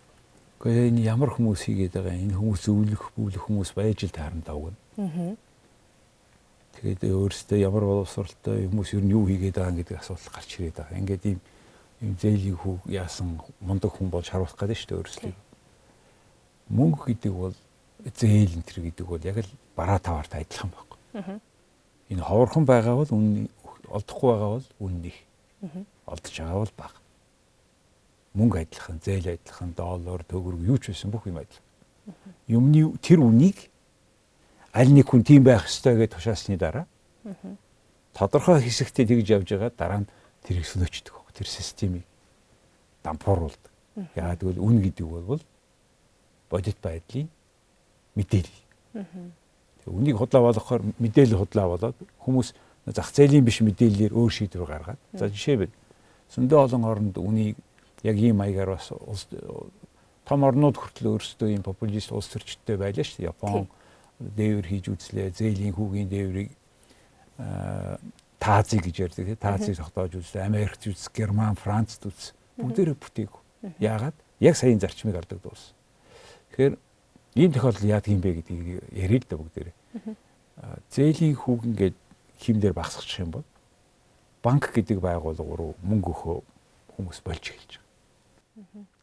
Гэхдээ 0.62 0.94
энэ 0.94 1.02
ямар 1.02 1.34
хүмүүс 1.34 1.66
хийгээд 1.66 1.98
байгаа 1.98 2.14
энэ 2.22 2.38
хүмүүс 2.38 2.62
өвлөх 2.70 3.04
бүлэх 3.18 3.42
хүмүүс 3.50 3.74
байж 3.74 4.06
л 4.06 4.14
таарна 4.14 4.46
давгна. 4.46 4.78
Тэгээд 6.78 7.02
өөрөөсөө 7.02 7.58
ямар 7.58 7.82
боловсралтай 7.82 8.70
хүмүүс 8.70 8.94
ер 8.94 9.02
нь 9.02 9.10
юу 9.10 9.26
хийгээд 9.26 9.58
байгаа 9.58 9.74
гэдэг 9.74 9.98
асуудал 9.98 10.30
гарч 10.30 10.50
ирээд 10.62 10.78
байгаа. 10.78 10.98
Ингээд 11.02 11.24
ийм 11.26 11.40
ийм 11.98 12.14
зээлийн 12.14 12.58
хүү 12.62 12.94
яасан 12.94 13.42
мундаг 13.58 13.90
хүн 13.90 14.06
болж 14.06 14.30
харуулах 14.30 14.54
гэдэг 14.54 14.78
шүү 14.78 14.86
дээ 14.86 14.98
өөрөөсөө. 15.02 15.34
Мөнгө 16.70 17.02
гэдэг 17.10 17.32
бол 17.34 17.56
зээл 18.14 18.54
энэ 18.54 18.62
төр 18.62 18.78
гэдэг 18.86 19.06
бол 19.10 19.26
яг 19.26 19.38
л 19.42 19.50
бараа 19.74 19.98
таваарт 19.98 20.30
адилхан 20.30 20.70
байхгүй. 20.70 20.98
Энэ 22.14 22.22
ховорхон 22.22 22.64
байгаа 22.70 22.94
бол 23.02 23.10
үн 23.10 23.50
олдохгүй 23.90 24.30
байгаа 24.30 24.50
бол 24.62 24.68
үн 24.78 24.94
нэг. 25.10 25.16
Олдож 26.06 26.34
байгаа 26.38 26.62
бол 26.62 26.74
бага 26.78 27.01
мөнгө 28.34 28.64
адилхан, 28.64 29.00
зээл 29.04 29.36
адилхан, 29.36 29.72
доллар, 29.76 30.24
төгрөг 30.24 30.60
юу 30.64 30.78
ч 30.78 30.92
байсан 30.92 31.10
бүх 31.10 31.26
юм 31.28 31.40
адилхан. 31.40 31.66
Юмны 32.48 32.96
тэр 32.98 33.20
үнийг 33.20 33.68
аль 34.72 34.92
нэг 34.92 35.06
хүн 35.08 35.22
тийм 35.22 35.44
байх 35.44 35.68
ёстой 35.68 35.96
гэж 35.96 36.16
тушаасны 36.16 36.56
дараа 36.56 36.86
тодорхой 38.14 38.60
хэсэгтээ 38.60 39.06
тэгж 39.06 39.28
явж 39.30 39.48
байгаа 39.52 39.72
дараа 39.76 40.00
нь 40.04 40.10
тэрийг 40.44 40.66
сөнөөчдөг. 40.66 41.14
Тэр 41.32 41.48
системийг 41.48 42.04
дампууруулдаг. 43.02 43.72
Яагаад 44.12 44.40
гэвэл 44.40 44.60
үн 44.60 44.84
гэдэг 44.84 45.06
бол 45.08 45.40
бодит 46.50 46.76
байдлын 46.84 47.28
мэдээлэл. 48.14 48.60
Тэг 48.92 49.88
үнийг 49.88 50.20
худлаа 50.20 50.52
болгохоор 50.52 50.82
мэдээлэл 51.00 51.40
худлаа 51.40 51.66
болоод 51.72 51.96
хүмүүс 52.20 52.52
зах 52.92 53.08
зээлийн 53.16 53.44
биш 53.48 53.64
мэдээллээр 53.64 54.12
өөр 54.12 54.28
шийдвэр 54.30 54.68
гаргаад 54.68 55.00
за 55.16 55.32
жишээ 55.32 55.56
бий. 55.56 55.70
Зөндөө 56.36 56.58
олон 56.68 56.84
оронд 56.84 57.16
үнийг 57.16 57.56
яг 58.02 58.16
ийм 58.16 58.36
маягаар 58.42 58.76
бас 58.76 58.92
том 60.24 60.44
орнууд 60.46 60.76
хүртэл 60.78 61.18
өөрсдөө 61.18 61.48
ийм 61.50 61.62
популист 61.62 62.12
улс 62.12 62.30
төрчтэй 62.30 62.78
байлаа 62.78 63.02
шүү 63.02 63.26
дээ. 63.26 63.30
Япон 63.30 63.66
дээвэр 64.18 64.66
хийж 64.70 64.86
үзлээ. 64.90 65.34
Зээлийн 65.34 65.74
хүүгийн 65.74 66.08
дээврийг 66.08 66.50
таазыг 68.38 68.86
гэж 68.86 68.96
ярьдаг 69.02 69.26
тийм 69.26 69.38
таазыг 69.38 69.76
тогтоож 69.78 70.14
үзлээ. 70.14 70.46
Америкт 70.46 70.86
үз, 70.86 71.10
Герман, 71.10 71.58
Францд 71.58 72.06
үз. 72.06 72.34
Бүгдээрээ 72.58 72.96
бүтээг. 72.98 73.32
Яагаад? 73.78 74.14
Яг 74.38 74.54
саяын 74.58 74.82
зарчмыг 74.82 75.14
ардаг 75.18 75.42
дуус. 75.42 75.74
Тэгэхээр 76.50 76.74
ийм 77.34 77.50
тохиолдол 77.52 77.86
яадаг 77.90 78.10
юм 78.10 78.22
бэ 78.22 78.42
гэдгийг 78.42 78.82
ярил 78.94 79.22
л 79.22 79.30
да 79.30 79.36
бүгдээрээ. 79.38 79.74
Зээлийн 80.90 81.34
хүүгэн 81.38 81.74
гээд 81.78 81.96
химдэр 82.38 82.74
багсчих 82.74 83.22
юм 83.22 83.30
бол 83.30 83.46
банк 84.42 84.70
гэдэг 84.74 84.98
байгууллага 84.98 85.54
руу 85.54 85.74
мөнгө 85.82 86.10
өгөө 86.10 86.38
хүмүүс 86.98 87.18
болж 87.22 87.44
эхэлж. 87.50 87.81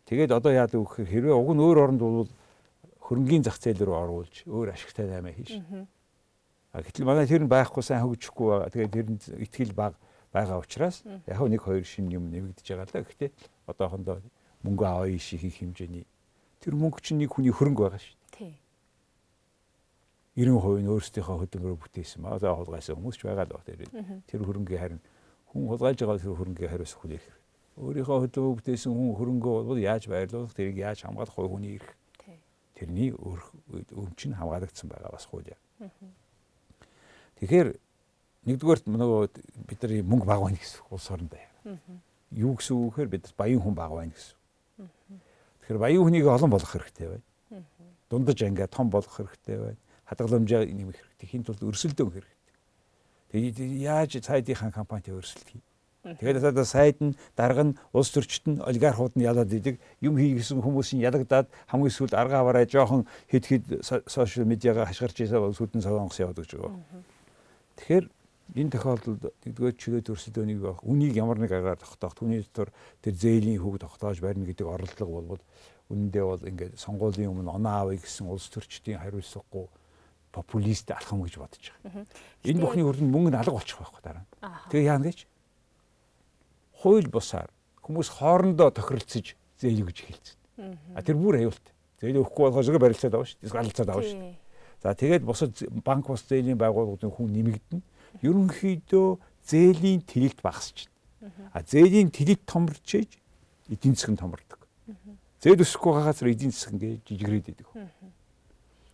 Тэгээд 0.06 0.32
одоо 0.32 0.52
вэ 0.54 0.66
гэхээр 0.66 1.10
хэрвээ 1.10 1.36
уг 1.36 1.50
нь 1.54 1.62
өөр 1.62 1.78
оронд 1.86 2.02
бол 2.02 2.30
хөрөнгөний 3.02 3.46
зах 3.46 3.58
зээл 3.58 3.86
рүү 3.86 3.98
оруулж 3.98 4.36
өөр 4.46 4.74
ашигтай 4.74 5.10
наймаа 5.10 5.34
хийж. 5.34 5.58
А 6.74 6.82
гэтэл 6.86 7.06
манай 7.06 7.26
тэр 7.26 7.46
нь 7.46 7.50
байхгүй 7.50 7.82
сайн 7.82 8.06
хөгжихгүй 8.06 8.46
байгаа. 8.46 8.70
Тэгээд 8.70 8.94
тэр 8.94 9.08
нь 9.10 9.18
ихтгэл 9.42 9.74
баг 9.74 9.98
байгаа 10.30 10.62
учраас 10.62 11.02
яг 11.26 11.42
нэг 11.42 11.62
хоёр 11.66 11.82
шин 11.82 12.14
юм 12.14 12.30
нэмэгдэж 12.30 12.66
байгаа 12.70 12.86
л 12.86 12.94
да. 12.94 13.06
Гэхдээ 13.06 13.30
одоохондоо 13.66 14.22
мөнгө 14.62 14.86
аваа 14.86 15.10
иш 15.10 15.34
хийх 15.34 15.66
хэмжээний 15.66 16.06
тэр 16.62 16.78
мөнгө 16.78 17.02
чинь 17.02 17.18
нэг 17.26 17.34
хүний 17.34 17.50
хөрөнгө 17.50 17.90
байгаа 17.90 18.02
шүү 18.02 18.18
дээ. 18.38 18.54
Тий. 18.54 18.54
90% 20.46 20.86
нь 20.86 20.92
өөрсдийнхөө 20.94 21.38
хөдөлмөрөөр 21.42 21.82
бүтээсэн. 21.82 22.22
Одоо 22.30 22.54
хулгайсан 22.62 22.96
хүмүүс 23.02 23.18
ч 23.18 23.26
байгаа 23.26 23.50
л 23.50 23.58
ба 23.58 23.66
тэр. 23.66 23.90
Хөрөнгөний 24.30 24.78
харин 24.78 25.02
хүн 25.50 25.68
хулгайлж 25.74 26.00
байгаа 26.06 26.22
тэр 26.22 26.38
хөрөнгөний 26.38 26.70
хариуцах 26.70 27.02
хүлээх 27.02 27.39
өөрийнхөө 27.80 28.28
хөдөө 28.28 28.56
бүтээсэн 28.60 28.92
хүн 28.92 29.16
хөрөнгөө 29.16 29.56
бол 29.72 29.80
яаж 29.80 30.12
байрлуулах 30.12 30.52
тэрийг 30.52 30.84
яаж 30.84 31.08
хамгаалах 31.08 31.32
хувь 31.32 31.52
хүний 31.56 31.80
эрх 31.80 31.96
тэрний 32.76 33.12
өмч 33.16 34.20
нь 34.28 34.36
хамгаалагдсан 34.36 34.88
байгаа 34.92 35.12
бас 35.16 35.28
хуулиар. 35.28 35.60
Тэгэхээр 37.40 37.70
нэгдүгээр 38.48 38.80
нөгөө 38.84 39.22
бид 39.68 39.80
нар 39.84 39.92
мөнгө 40.04 40.28
баг 40.28 40.40
байна 40.44 40.60
гэсэн 40.60 40.84
улс 40.92 41.08
орондоо 41.08 41.40
яа. 41.40 41.80
Юу 42.36 42.60
гэсэн 42.60 42.76
үг 42.76 42.92
гэхээр 42.96 43.10
бид 43.16 43.26
баян 43.40 43.64
хүн 43.64 43.76
баг 43.76 43.92
байна 43.96 44.12
гэсэн. 44.12 44.36
Тэгэхээр 45.64 45.80
баян 45.80 46.04
хүнийг 46.04 46.28
олон 46.28 46.52
болгох 46.52 46.72
хэрэгтэй 46.72 47.08
байна. 47.16 47.26
Дундаж 48.12 48.40
ангиа 48.44 48.68
том 48.68 48.92
болгох 48.92 49.16
хэрэгтэй 49.16 49.58
байна. 49.60 49.80
Хадгаламжаа 50.08 50.68
нэмэх 50.68 51.00
хэрэгтэй. 51.00 51.28
Хин 51.32 51.44
тулд 51.48 51.64
өрсөлдөөн 51.64 52.12
хэрэгтэй. 52.12 52.56
Тэгээд 53.32 53.58
яаж 53.84 54.12
цайдынхаа 54.20 54.72
компанид 54.72 55.14
өрсөлд 55.14 55.48
хий. 55.48 55.62
Тэгээд 56.04 56.44
одоо 56.48 56.64
сайд 56.64 57.04
нь 57.04 57.16
дарга 57.36 57.64
нь 57.68 57.78
улс 57.92 58.08
төрчид 58.16 58.48
нь 58.48 58.64
олигархууд 58.64 59.20
нь 59.20 59.28
ялаад 59.28 59.52
идэг 59.52 59.84
юм 60.00 60.16
хийгсэн 60.16 60.64
хүмүүс 60.64 60.96
нь 60.96 61.04
ялагдаад 61.04 61.52
хамгийн 61.68 61.92
сүүлд 61.92 62.16
арга 62.16 62.40
аваарай 62.40 62.64
жоохон 62.72 63.04
хэд 63.28 63.46
хэд 63.52 63.64
сошиал 63.84 64.48
медиагаа 64.48 64.88
хашгирч 64.88 65.28
бол 65.36 65.52
сүдэн 65.52 65.84
сонгос 65.84 66.24
яваад 66.24 66.40
гэж 66.40 66.56
байгаа. 66.56 66.80
Тэгэхээр 67.76 68.06
энэ 68.56 68.72
тохиолдолд 68.80 69.24
нэгдүгээр 69.44 69.76
чөлөө 69.76 70.02
төрсөлдөөнийг 70.08 70.60
байх 70.64 70.80
үнийг 70.88 71.14
ямар 71.20 71.36
нэг 71.36 71.52
агаар 71.52 71.78
тогтоох 71.84 72.16
түүний 72.16 72.48
дотор 72.48 72.72
тэр 73.04 73.14
зээлийн 73.20 73.60
хүүг 73.60 73.84
тогтоож 73.84 74.24
барьна 74.24 74.48
гэдэг 74.48 74.66
оролдлого 74.72 75.20
болбол 75.20 75.44
үнэндээ 75.92 76.24
бол 76.24 76.48
ингээд 76.48 76.74
сонгуулийн 76.80 77.30
өмнө 77.30 77.60
оноо 77.60 77.92
авъя 77.92 78.00
гэсэн 78.00 78.26
улс 78.26 78.48
төрчдийн 78.50 79.04
хариуцлагагүй 79.04 79.68
популист 80.32 80.90
алхам 80.96 81.22
гэж 81.28 81.36
бодож 81.38 81.66
байгаа. 81.84 82.06
Энэ 82.46 82.62
бүхний 82.62 82.86
хүрдэнд 82.86 83.14
мөнгө 83.14 83.30
нь 83.34 83.40
алга 83.42 83.58
болчих 83.58 83.78
байхгүй 83.78 84.02
дараа. 84.02 84.26
Тэгээ 84.70 84.90
яана 84.90 85.10
гэж 85.10 85.20
хууль 86.80 87.08
бусаар 87.12 87.50
хүмүүс 87.84 88.10
хоорондоо 88.20 88.72
тохиролцож 88.72 89.36
зээл 89.60 89.84
өгж 89.84 89.98
эхэлсэн. 90.08 90.38
А 90.96 91.02
тэр 91.04 91.20
бүр 91.20 91.42
аюултай. 91.42 91.74
Зээл 92.00 92.24
өгөхгүй 92.24 92.44
болохоо 92.48 92.64
зөв 92.64 92.80
барилцаад 92.80 93.16
авах 93.18 93.28
шүү. 93.28 93.50
Гаралцаад 93.52 93.90
авах 93.90 94.08
шүү. 94.08 94.36
За 94.80 94.96
тэгээд 94.96 95.24
бусад 95.28 95.52
банк 95.84 96.08
бус 96.08 96.24
зээлийн 96.24 96.56
байгууллагуудын 96.56 97.12
хүн 97.12 97.34
нэмэгдэнэ. 97.36 97.82
Ерөнхийдөө 98.24 99.08
зээлийн 99.44 100.02
тэлэлт 100.08 100.40
багасч 100.40 100.88
байна. 101.20 101.52
А 101.52 101.60
зээлийн 101.66 102.14
тэлэлт 102.16 102.48
томорч 102.48 102.88
ээж 102.96 103.12
эдийн 103.68 103.96
засаг 104.00 104.16
нь 104.16 104.22
томордог. 104.22 104.62
Зээл 105.44 105.64
өсөхгүй 105.66 105.92
хагасар 106.00 106.32
эдийн 106.32 106.56
засаг 106.56 106.80
ингээд 106.80 107.04
жижигрээд 107.04 107.52
идэг. 107.52 107.68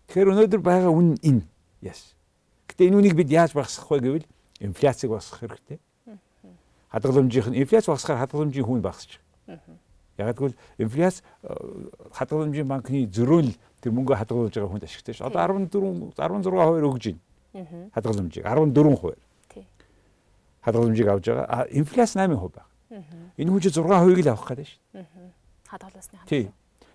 Тэгэхээр 0.09 0.31
өнөөдөр 0.33 0.61
байгаа 0.65 0.89
үн 0.89 1.21
энэ. 1.21 1.45
Яс. 1.85 2.17
Гэтэ 2.65 2.89
энэ 2.89 2.97
үнийг 2.97 3.13
бид 3.13 3.29
яаж 3.29 3.53
багасгах 3.53 3.93
вэ 3.93 4.01
гэвэл 4.01 4.29
инфляцийг 4.65 5.13
багасгах 5.13 5.45
хэрэгтэй 5.45 5.77
хадгаламжийнх 6.95 7.51
нь 7.51 7.59
инфляц 7.59 7.91
багасхаар 7.91 8.23
хадгаламжийн 8.23 8.63
хүн 8.63 8.79
багасч. 8.79 9.19
Яг 10.15 10.39
гэвэл 10.39 10.55
инфляц 10.79 11.19
э, 11.43 11.51
хадгаламжийн 12.15 12.67
банкны 12.67 13.03
зөрөөл 13.11 13.51
тэр 13.83 13.91
мөнгө 13.91 14.15
хадгалж 14.15 14.55
байгаа 14.55 14.71
хүнд 14.71 14.87
ашигтай 14.87 15.11
ш. 15.11 15.27
Одоо 15.27 15.43
14 15.59 16.15
16 16.15 16.55
хувиар 16.55 16.87
өгж 16.87 17.03
байна. 17.11 17.91
Хадгаламжийг 17.91 18.47
14 18.47 18.95
хувиар. 18.95 19.19
Хадгаламжийг 20.63 21.07
авж 21.11 21.25
байгаа. 21.27 21.67
Инфляц 21.75 22.15
8 22.15 22.31
хувь 22.39 22.55
байна. 22.55 23.03
Энэ 23.35 23.51
хүн 23.51 23.59
чинь 23.59 23.75
6 23.75 23.91
хувийг 23.91 24.23
л 24.23 24.31
авах 24.31 24.47
гэдэг 24.55 24.67
ш. 24.71 24.79
Хадгалаасны 25.67 26.15
хамт. 26.23 26.29
Тий. 26.31 26.47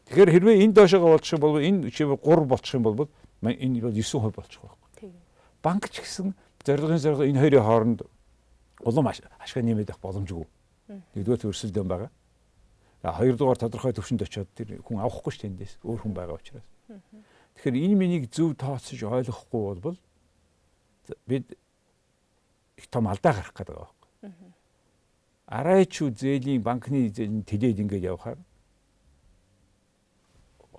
Тэгэхээр 0.09 0.31
хэрвээ 0.33 0.65
энэ 0.65 0.73
доошоо 0.73 1.13
болчих 1.13 1.37
юм 1.37 1.41
бол 1.45 1.61
энэ 1.61 1.93
чив 1.93 2.17
3 2.17 2.49
болчих 2.49 2.73
юм 2.73 2.89
бол 2.89 3.05
энэ 3.45 3.85
бол 3.85 3.93
9% 3.93 4.33
болчих 4.33 4.61
байхгүй. 4.65 5.13
Банк 5.61 5.93
ч 5.93 6.01
гэсэн 6.01 6.33
зорилгын 6.65 6.97
зорилго 6.97 7.29
энэ 7.29 7.37
хоёрын 7.37 7.69
хооронд 7.69 8.01
улам 8.85 9.07
ашгаа 9.09 9.63
нэмээд 9.63 9.91
авах 9.91 10.03
боломжгүй. 10.03 10.47
Нэгдүгээр 11.15 11.43
төрсөлдөөн 11.45 11.89
байгаа. 11.89 12.11
За 13.03 13.13
хоёрдугаар 13.17 13.59
тодорхой 13.59 13.93
төвшөнд 13.95 14.23
очиод 14.27 14.49
тэр 14.55 14.83
хүн 14.85 15.01
авахгүй 15.01 15.33
шүү 15.33 15.43
дээ 15.47 15.51
эндээс 15.55 15.75
өөр 15.85 16.01
хүн 16.05 16.15
байгаа 16.15 16.37
учраас. 16.37 16.67
Тэгэхээр 17.57 17.77
энэ 17.81 17.97
миний 17.97 18.21
зөв 18.27 18.57
тооцож 18.59 19.01
ойлгохгүй 19.01 19.81
бол 19.81 19.99
бид 21.27 21.47
их 22.77 22.87
том 22.89 23.09
алдаа 23.09 23.33
гарах 23.33 23.55
гэдэг 23.55 23.75
байгаа 23.75 23.89
байхгүй. 23.89 24.53
Арайч 25.47 25.93
үү 26.03 26.11
зээлийн 26.15 26.63
банкны 26.63 27.09
зээлийн 27.09 27.45
тэлээд 27.45 27.81
ингэж 27.85 28.03
явхаар 28.05 28.39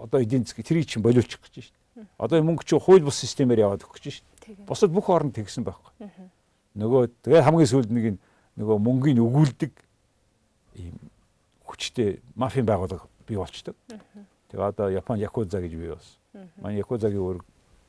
одоо 0.02 0.20
эдийн 0.22 0.46
засгийг 0.46 0.68
тэрийг 0.68 0.88
чинь 0.90 1.04
болиулчих 1.04 1.42
гэж 1.42 1.70
шүү 1.70 1.74
дээ. 1.96 2.08
Одоо 2.18 2.42
мөнгө 2.42 2.66
чинь 2.66 2.82
хууль 2.82 3.06
бус 3.06 3.22
системээр 3.22 3.66
яваад 3.66 3.86
өгөх 3.86 4.02
гэж 4.02 4.22
шүү 4.22 4.26
дээ. 4.58 4.66
Бусад 4.66 4.90
бүх 4.90 5.10
орнд 5.10 5.38
тэгсэн 5.38 5.62
байхгүй. 5.62 5.94
Нөгөө 6.76 7.10
тэгээ 7.26 7.42
хамгийн 7.44 7.72
сүүлд 7.72 7.92
нэг 7.92 8.06
нөгөө 8.56 8.78
мөнгийг 8.80 9.20
өгүүлдэг 9.20 9.74
ийм 10.80 10.96
хүчтэй 11.68 12.20
мафийн 12.36 12.66
байгууллага 12.68 13.08
бий 13.28 13.38
болчдөг. 13.38 13.76
Тэгээ 14.52 14.68
одоо 14.72 14.88
Япон 14.92 15.20
Якуза 15.20 15.60
гэж 15.60 15.74
бий 15.76 15.92
болсон. 15.92 16.16
Манай 16.64 16.80
Якузагийн 16.80 17.20
өөр 17.20 17.38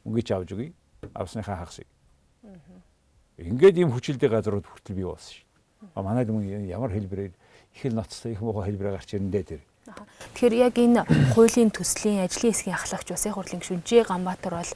мөнгөч 0.06 0.28
авж 0.34 0.50
өгье. 0.54 0.72
Авсныхаа 1.14 1.62
хагасыг. 1.62 1.86
Ингээд 3.38 3.78
ийм 3.78 3.90
хүчилдэг 3.94 4.30
газрууд 4.30 4.66
хүртэл 4.66 4.98
бий 4.98 5.06
болсон 5.06 5.34
шүү. 5.34 5.46
А 5.94 6.02
манай 6.02 6.26
дүн 6.26 6.46
ямар 6.66 6.90
хэлбэрээр 6.90 7.32
их 7.74 7.84
л 7.86 7.94
ноцтой 7.94 8.32
их 8.34 8.40
муухай 8.42 8.70
хэлбэрээр 8.70 8.98
гарч 8.98 9.14
ирэндээ 9.14 9.42
тэр. 9.42 9.62
Тэгэхээр 10.34 10.54
яг 10.54 10.74
энэ 10.78 11.02
хуулийн 11.34 11.74
төслийн 11.74 12.22
ажлын 12.22 12.54
хэсгийн 12.54 12.78
ахлагч 12.78 13.08
Усын 13.10 13.34
хурлын 13.34 13.58
гишүүн 13.58 13.82
Ж 13.82 14.06
Ганбаатар 14.06 14.54
бол 14.62 14.72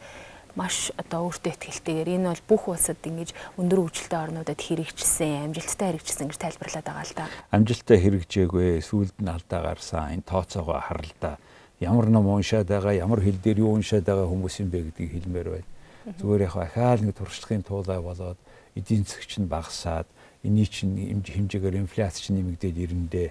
маш 0.56 0.90
одоо 0.96 1.28
өөртөө 1.28 1.52
ихтэйгээр 1.68 2.16
энэ 2.16 2.32
бол 2.32 2.44
бүх 2.48 2.62
улсад 2.72 2.96
ингэж 3.04 3.36
өндөр 3.60 3.80
хөгжилтэй 3.84 4.20
орнуудад 4.24 4.56
хэрэгжсэн, 4.56 5.52
амжилттай 5.52 5.92
хэрэгжсэн 5.92 6.26
гэж 6.32 6.38
тайлбарлаад 6.40 6.86
байгаа 6.88 7.04
л 7.04 7.14
да. 7.14 7.28
Амжилттай 7.52 7.98
хэрэгжээгүй, 8.00 8.80
сүүлд 8.80 9.16
нь 9.20 9.28
алдаа 9.28 9.60
гарсан, 9.76 10.16
энэ 10.16 10.24
тооцоогоо 10.24 10.80
харал 10.80 11.12
да. 11.20 11.36
Ямар 11.76 12.08
ном 12.08 12.32
уншаад 12.32 12.72
байгаа, 12.72 12.96
ямар 12.96 13.20
хэл 13.20 13.36
дээр 13.36 13.60
юу 13.60 13.76
уншаад 13.76 14.08
байгаа 14.08 14.24
хүмүүс 14.32 14.64
юм 14.64 14.72
бэ 14.72 14.96
гэдгийг 14.96 15.12
хэлмээр 15.12 15.48
байна. 15.52 15.68
Зүгээр 16.16 16.46
яг 16.48 16.56
ахаал 16.56 17.04
нэг 17.04 17.14
туршлагын 17.20 17.60
туулай 17.60 18.00
болоод 18.00 18.40
эдийн 18.72 19.04
засгч 19.04 19.36
нь 19.36 19.50
багасаад, 19.50 20.08
эний 20.40 20.64
чинь 20.64 20.96
хэмжээгээр 21.20 21.84
инфляц 21.84 22.16
чинь 22.22 22.40
нэмэгдээд 22.40 22.76
ирэндээ. 22.80 23.28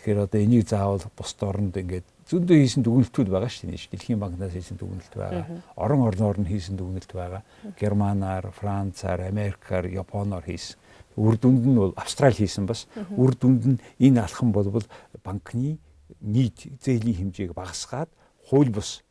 Тэгэхээр 0.00 0.24
одоо 0.24 0.40
энийг 0.40 0.64
заавал 0.64 1.04
бус 1.12 1.36
орнд 1.44 1.76
ингээд 1.76 2.08
зөндөө 2.24 2.56
хийсэн 2.56 2.80
дүгнэлтүүд 2.88 3.28
байгаа 3.28 3.52
шүү 3.52 3.68
дээ. 3.68 3.92
Дэлхийн 3.92 4.16
банкнаас 4.16 4.56
хийсэн 4.56 4.80
дүгнэлт 4.80 5.12
байгаа. 5.12 5.44
Орон 5.76 6.08
орноор 6.08 6.40
нь 6.40 6.48
хийсэн 6.48 6.80
дүгнэлт 6.80 7.12
байгаа. 7.12 7.44
Германаар, 7.76 8.48
Францаар, 8.48 9.28
Америкаар, 9.28 9.92
Японоор 9.92 10.40
хийсэн. 10.48 10.80
Үр 11.20 11.36
дүнд 11.36 11.68
нь 11.68 11.76
бол 11.76 11.92
Австрали 12.00 12.32
хийсэн 12.32 12.64
бас. 12.64 12.88
Үр 13.12 13.36
дүнд 13.36 13.76
нь 13.76 13.82
энэ 14.00 14.24
алхам 14.24 14.56
болбол 14.56 14.88
банкны 15.20 15.76
нийт 16.24 16.80
зээлийн 16.80 17.36
хэмжээг 17.36 17.52
багасгаад 17.52 18.08
хууль 18.48 18.72
бус 18.72 19.04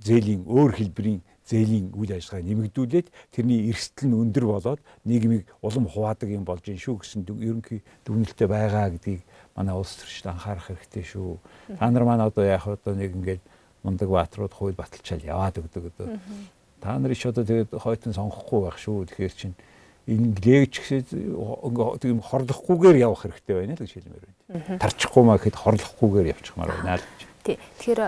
зээлийн 0.00 0.48
өөр 0.48 0.80
хэлбэрийн 0.80 1.20
зээлийн 1.44 1.92
үйл 1.92 2.12
ажиллагаа 2.16 2.44
нэмэгдүүлээд 2.44 3.08
тэрний 3.32 3.68
эрсдэл 3.68 4.08
нь 4.08 4.16
өндөр 4.16 4.44
болоод 4.48 4.80
нийгмийг 5.04 5.44
улам 5.60 5.84
хуваадаг 5.88 6.28
юм 6.32 6.44
болж 6.48 6.64
ин 6.72 6.80
шүү 6.80 7.04
гэсэн 7.04 7.28
ерөнхий 7.28 7.84
дүгнэлттэй 8.04 8.48
байгаа 8.48 8.96
гэдгийг 8.96 9.20
манай 9.56 9.74
улс 9.74 9.94
төрчид 9.98 10.26
анхаарах 10.30 10.66
хэрэгтэй 10.68 11.04
шүү. 11.06 11.38
Та 11.78 11.90
нар 11.90 12.04
маань 12.04 12.26
одоо 12.26 12.44
яг 12.44 12.66
одоо 12.66 12.94
нэг 12.94 13.14
ингээд 13.14 13.42
мундаг 13.86 14.08
баатрууд 14.10 14.52
хууль 14.52 14.74
баталчаал 14.74 15.22
яваад 15.22 15.62
өгдөг 15.62 15.84
одоо. 15.94 16.18
Та 16.80 16.98
нар 16.98 17.12
ич 17.14 17.22
одоо 17.26 17.44
тэгээд 17.46 17.70
хойтон 17.78 18.12
сонгохгүй 18.12 18.60
байх 18.66 18.78
шүү. 18.82 19.06
Тэгэхээр 19.06 19.34
чинь 19.38 19.54
энэ 20.10 20.36
лэгч 20.42 20.74
гэсээ 20.82 21.02
тийм 21.08 22.18
хорлохгүйгээр 22.20 22.96
явах 22.98 23.24
хэрэгтэй 23.24 23.54
байна 23.56 23.72
л 23.78 23.82
гэж 23.84 23.92
хэлмээр 23.94 24.24
байна. 24.26 24.80
Тарчихгүй 24.82 25.22
маа 25.24 25.38
гэхэд 25.38 25.56
хорлохгүйгээр 25.56 26.32
явчихмаар 26.34 26.70
байна 26.74 26.98
л 26.98 27.06
гэж. 27.06 27.20
Тий. 27.44 27.56
Тэгэхээр 27.80 28.00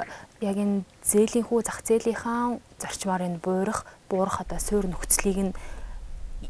яг 0.45 0.57
энэ 0.61 0.85
зээлийн 1.05 1.47
хүү 1.49 1.61
зах 1.65 1.81
зээлийнхаа 1.85 2.61
зарчмаар 2.77 3.25
энэ 3.25 3.41
буурах, 3.41 3.89
буурах 4.13 4.45
одоо 4.45 4.61
суурь 4.61 4.89
нөхцөлийг 4.89 5.41
нь 5.41 5.57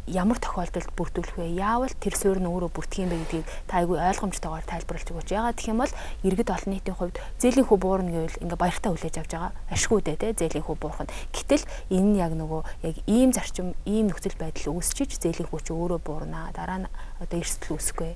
ямар 0.06 0.38
тохиолдолд 0.38 0.90
бүрдүүлэх 0.94 1.34
вэ? 1.38 1.58
Яавал 1.58 1.94
тэр 1.98 2.14
суурь 2.14 2.38
нь 2.42 2.46
өөрөө 2.46 2.70
бүрдэх 2.74 3.02
юм 3.02 3.10
бэ 3.10 3.18
гэдгийг 3.26 3.46
та 3.66 3.82
айгүй 3.82 3.98
ойлгомжтойгоор 3.98 4.66
тайлбарлаж 4.66 5.08
өгөөч. 5.10 5.30
Ягаад 5.34 5.58
гэх 5.58 5.70
юм 5.70 5.82
бол 5.82 5.94
иргэд 6.26 6.50
олон 6.50 6.70
нийтийн 6.74 6.96
хувьд 6.98 7.16
зээлийн 7.42 7.66
хүү 7.66 7.78
буурна 7.78 8.10
гэвэл 8.10 8.42
ингээ 8.42 8.58
баяртай 8.58 8.90
хүлээж 8.90 9.16
авч 9.18 9.32
байгаа. 9.34 9.52
Ашгүйдээ 9.70 10.16
те 10.18 10.34
зээлийн 10.34 10.66
хүү 10.66 10.76
буурах 10.78 11.02
нь. 11.06 11.14
Гэтэл 11.34 11.64
энэ 11.90 12.06
нь 12.06 12.18
яг 12.22 12.32
нөгөө 12.34 12.62
яг 12.86 12.96
ийм 13.06 13.30
зарчим, 13.34 13.74
ийм 13.86 14.06
нөхцөл 14.10 14.38
байдал 14.38 14.78
үүсчиж 14.78 15.10
зээлийн 15.22 15.50
хүү 15.50 15.60
чи 15.62 15.72
өөрөө 15.74 16.00
буурнаа. 16.02 16.54
Дараа 16.54 16.86
нь 16.86 16.90
одоо 17.22 17.38
эрсдэл 17.38 17.74
үүсэхгүй. 17.74 18.10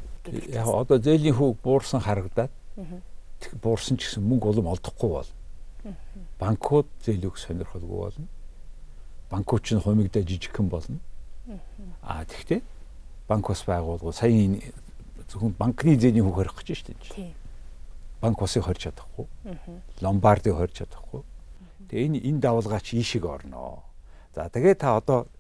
Яг 0.55 0.67
одоо 0.71 0.99
зээлийн 0.99 1.39
хүү 1.39 1.59
буурсан 1.59 2.03
харагдаад 2.03 2.51
буурсан 3.63 3.99
ч 3.99 4.11
гэсэн 4.11 4.23
мөнгө 4.27 4.47
улам 4.59 4.71
олдохгүй 4.75 5.11
бол 5.11 5.31
банкуд 6.39 6.87
зээл 7.03 7.31
өгөх 7.31 7.39
сонирхолгүй 7.39 7.99
болно. 7.99 8.27
Банкуд 9.31 9.63
ч 9.65 9.79
хумигдаа 9.79 10.23
жижигхэн 10.23 10.69
болно 10.69 11.01
Аа 12.03 12.25
тэгтээ 12.25 12.61
банк 13.29 13.49
бас 13.49 13.63
байгуулгууд 13.67 14.15
сая 14.15 14.35
зөвхөн 15.31 15.55
банкны 15.55 15.95
зээний 15.95 16.23
хүүг 16.23 16.35
хорих 16.35 16.55
гэж 16.59 16.69
шүү 16.75 16.87
дээ. 16.91 17.15
Тийм. 17.15 17.35
Банк 18.21 18.43
усыг 18.43 18.67
хорж 18.67 18.91
чадахгүй. 18.91 19.27
Ломбардыг 20.03 20.55
хорж 20.59 20.83
чадахгүй. 20.83 21.23
Тэгээ 21.89 22.07
энэ 22.07 22.19
энэ 22.27 22.41
давалгаач 22.43 22.95
ийшиг 22.99 23.25
орноо. 23.25 23.87
За 24.35 24.51
тэгээ 24.51 24.75
та 24.75 24.99
одоо 24.99 25.31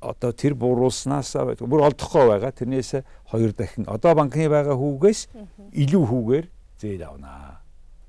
одоо 0.00 0.32
тэр 0.32 0.54
буруулснаас 0.54 1.34
бүр 1.58 1.90
олдохгүй 1.90 2.24
байгаа. 2.30 2.52
Тэрнээс 2.54 3.02
хоёр 3.30 3.52
дахин 3.52 3.90
одоо 3.90 4.14
банкны 4.14 4.46
байгаа 4.48 4.78
хүүгээс 4.78 5.20
илүү 5.74 6.04
хүүгээр 6.06 6.46
зээл 6.78 7.04
авнаа. 7.10 7.60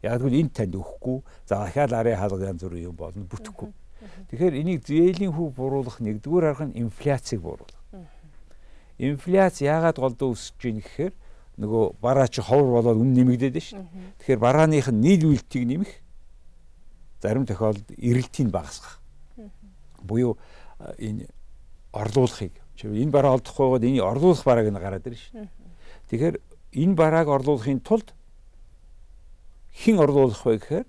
Яг 0.05 0.21
л 0.21 0.29
энэ 0.29 0.53
танд 0.53 0.77
өгөхгүй. 0.77 1.17
За 1.49 1.65
дахиад 1.65 1.93
арын 1.93 2.17
хаалга 2.21 2.53
янз 2.53 2.61
бүрийн 2.61 2.93
юм 2.93 2.95
болно 2.95 3.25
бүтэхгүй. 3.25 3.73
Тэгэхээр 4.31 4.55
энийг 4.61 4.81
зээлийн 4.85 5.33
хүү 5.33 5.47
буруулах 5.55 5.99
нэгдүгээр 6.03 6.45
арга 6.51 6.65
нь 6.67 6.77
инфляцийг 6.77 7.41
буруулах. 7.41 7.81
Инфляц 8.97 9.61
яагаад 9.61 9.97
голдоо 9.97 10.33
өсөж 10.33 10.61
ийн 10.65 10.81
гэхээр 10.81 11.13
нөгөө 11.57 12.01
бараа 12.01 12.27
чи 12.27 12.41
ховор 12.41 12.81
болоод 12.81 13.01
үн 13.01 13.13
нэмэгдээд 13.13 13.57
шүү. 13.61 13.81
Тэгэхээр 14.21 14.41
барааных 14.41 14.89
нь 14.89 15.01
нийлүүлэлтийг 15.01 15.63
нэмэх 15.69 15.91
зарим 17.21 17.45
тохиолдолд 17.45 17.89
эрэлтийг 17.97 18.49
багасгах. 18.49 19.01
Буюу 20.01 20.37
энэ 20.97 21.29
орлуулахыг 21.93 22.53
энэ 22.77 23.11
бараа 23.11 23.37
олдохгүй 23.37 23.65
байгаад 23.65 23.85
энэ 23.89 24.01
орлуулах 24.05 24.43
барааг 24.45 24.67
нь 24.69 24.81
гараад 24.81 25.07
ирнэ 25.07 25.17
шүү. 25.17 25.47
Тэгэхээр 26.09 26.35
энэ 26.77 26.95
барааг 26.95 27.27
орлуулахын 27.27 27.81
тулд 27.81 28.13
хэн 29.73 29.97
орлуулах 29.97 30.41
вэ 30.45 30.57
гэхээр 30.61 30.85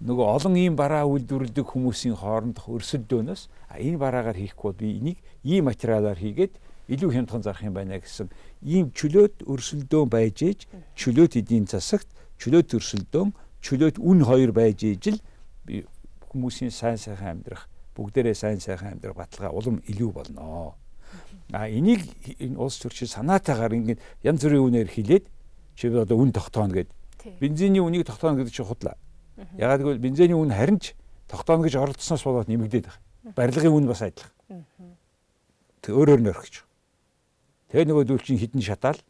нөгөө 0.00 0.26
олон 0.32 0.56
ийм 0.56 0.74
бараа 0.80 1.04
үйлдвэрлэдэг 1.04 1.66
хүмүүсийн 1.76 2.16
хоорондох 2.16 2.72
өрсөлдөөнөөс 2.72 3.42
энэ 3.76 4.00
бараагаар 4.00 4.38
хийхгүй 4.40 4.72
би 4.72 4.96
энийг 4.96 5.18
ийм 5.44 5.68
материалаар 5.68 6.16
хийгээд 6.16 6.56
илүү 6.88 7.10
хямдхан 7.12 7.44
зарах 7.44 7.60
юм 7.60 7.76
байна 7.76 8.00
гэсэн 8.00 8.32
ийм 8.64 8.96
чөлөөт 8.96 9.44
өрсөлдөөн 9.44 10.08
байж 10.08 10.40
ээж 10.40 10.60
чөлөөт 10.96 11.36
эдийн 11.36 11.68
засагт 11.68 12.08
чөлөөт 12.40 12.72
өрсөлдөөн 12.80 13.28
чөлөөт 13.60 14.00
үн 14.00 14.24
хоёр 14.24 14.56
байж 14.56 14.88
ээж 14.88 15.04
л 15.12 15.20
хүмүүсийн 16.32 16.72
сайн 16.72 16.96
сайхан 16.96 17.44
амьдрах 17.44 17.68
бүгдээрээ 17.92 18.32
сайн 18.32 18.56
сайхан 18.56 18.96
амьдрах 18.96 19.20
баталгаа 19.20 19.52
улам 19.52 19.84
илүү 19.84 20.10
болно. 20.16 20.80
А 21.52 21.68
энийг 21.68 22.08
энэ 22.40 22.56
улс 22.56 22.80
төрчид 22.80 23.12
санаатаагаар 23.12 23.76
ингээд 23.76 24.00
янз 24.24 24.40
бүрийн 24.40 24.64
үнээр 24.64 24.88
хилээд 24.88 25.24
чи 25.76 25.92
одоо 25.92 26.16
үн 26.16 26.32
тогтооно 26.32 26.72
гэд. 26.72 26.88
Бензиний 27.36 27.84
үнийг 27.84 28.08
тогтооно 28.08 28.40
гэдэг 28.40 28.54
чинь 28.54 28.64
худлаа 28.64 28.96
Ягаад 29.58 29.80
гэвэл 29.82 30.02
бензиний 30.02 30.36
үн 30.36 30.52
харин 30.52 30.78
ч 30.78 30.94
тогтооно 31.28 31.64
гэж 31.64 31.76
оролдсноос 31.78 32.24
болоод 32.24 32.48
нэмэгдээд 32.48 32.86
байгаа. 32.86 33.34
Барилгын 33.36 33.72
үн 33.72 33.86
бас 33.86 34.02
адилхан. 34.02 34.64
Тэг 35.80 35.94
өөрөөр 35.94 36.20
нь 36.20 36.32
орхиж. 36.32 36.64
Тэгээ 37.70 37.88
нөгөө 37.88 38.04
дүүл 38.04 38.24
чинь 38.26 38.40
хідэн 38.40 38.62
шатаал. 38.64 39.00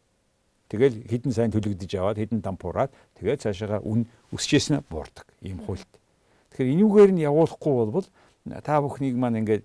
Тэгэл 0.71 1.03
хідэн 1.11 1.33
сайн 1.35 1.51
төлөгдөж 1.51 1.91
аваад 1.99 2.21
хідэн 2.23 2.45
дампуураад 2.45 2.95
тэгээд 3.19 3.43
цаашаага 3.43 3.83
үн 3.83 4.07
өсчээснэ 4.31 4.87
буурдаг. 4.87 5.27
Ийм 5.43 5.59
хуульт. 5.67 5.89
Тэгэхээр 6.55 6.75
энүүгээр 6.79 7.11
нь 7.17 7.25
явуулахгүй 7.27 7.75
болбол 7.75 8.07
та 8.63 8.79
бүхнийг 8.79 9.19
маань 9.19 9.43
ингээд 9.43 9.65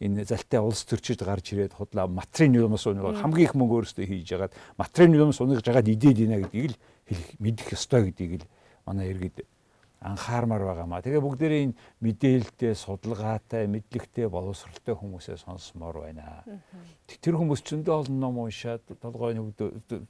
энэ 0.00 0.24
залтай 0.24 0.60
улс 0.60 0.84
төрчид 0.88 1.20
гарч 1.20 1.52
ирээд 1.52 1.76
худлаа 1.76 2.08
материйн 2.08 2.56
юмс 2.64 2.86
унааг 2.88 3.20
хамгийн 3.20 3.48
их 3.48 3.54
мөнгө 3.54 3.84
өөрөөсөө 3.84 4.06
хийж 4.08 4.32
ягаад 4.32 4.52
материйн 4.80 5.20
юмс 5.20 5.40
унааж 5.40 5.60
жагаад 5.60 5.88
идээд 5.88 6.18
ийнэ 6.24 6.36
гэдгийг 6.48 6.72
л 6.72 6.76
мэдэх 7.38 7.76
ёстой 7.76 8.08
гэдгийг 8.08 8.40
л 8.40 8.48
манай 8.88 9.12
иргэд 9.12 9.44
анхаармаар 10.04 10.64
байгаамаа. 10.68 11.00
Тэгээ 11.00 11.24
бүгдээрээ 11.24 11.62
энэ 11.64 11.78
мэдээлэлтэй, 12.04 12.72
судалгаатай, 12.76 13.64
мэдлэгтэй, 13.72 14.28
боловсралтай 14.28 14.92
хүмүүсээ 14.92 15.40
сонсомоор 15.40 16.04
байна. 16.04 16.44
Тэр 17.08 17.40
хүмүүс 17.40 17.64
зөндөө 17.64 17.94
олон 18.04 18.20
ном 18.20 18.44
уншаад, 18.44 18.84
толгой 19.00 19.32
нүгд 19.32 20.04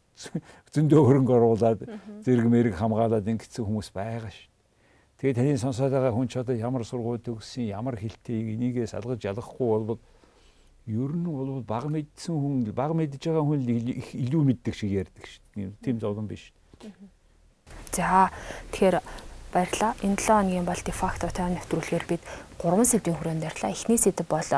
зөндөө 0.75 1.01
хөрөнгө 1.07 1.35
оруулаад, 1.39 1.81
зэрэг 2.27 2.47
мэрэг 2.51 2.75
хамгаалаад 2.75 3.23
ингэсэн 3.23 3.63
хүмүүс 3.63 3.95
байгаа 3.95 4.35
шүү. 4.35 4.51
Тэгээ 5.23 5.39
таны 5.39 5.57
сонсоод 5.63 5.95
байгаа 5.95 6.11
хүн 6.11 6.27
ч 6.27 6.43
одоо 6.43 6.59
ямар 6.59 6.83
сургууль 6.83 7.23
төгссөн, 7.23 7.71
ямар 7.71 7.95
хэлтэйг 7.95 8.59
энийгээ 8.59 8.91
салгаж 8.91 9.23
ялахгүй 9.23 9.69
болбол 9.71 10.03
ер 10.91 11.13
нь 11.17 11.25
бол 11.25 11.63
баг 11.63 11.87
мэдсэн 11.87 12.35
хүн 12.35 12.55
баг 12.75 12.93
мэдж 12.93 13.23
байгаа 13.23 13.47
хүн 13.47 13.63
их 13.95 14.11
илүү 14.11 14.43
мэддэг 14.43 14.75
шиг 14.75 14.91
ярьдаг 14.91 15.25
шүү. 15.25 15.73
Тийм 15.81 15.97
зовлон 16.03 16.27
биш. 16.27 16.53
За 17.95 18.29
тэгэхээр 18.75 19.01
баярлаа. 19.55 19.95
Энэ 20.03 20.19
7 20.19 20.27
хоногийн 20.27 20.67
бол 20.67 20.83
дефакто 20.83 21.31
тань 21.31 21.55
нэвтрүүлгээр 21.55 22.05
бид 22.11 22.23
3 22.59 22.85
сэдвийн 22.85 23.17
хүрээнд 23.17 23.47
ярьлаа. 23.47 23.71
Эхний 23.71 24.01
сэдв 24.03 24.27
бол 24.27 24.51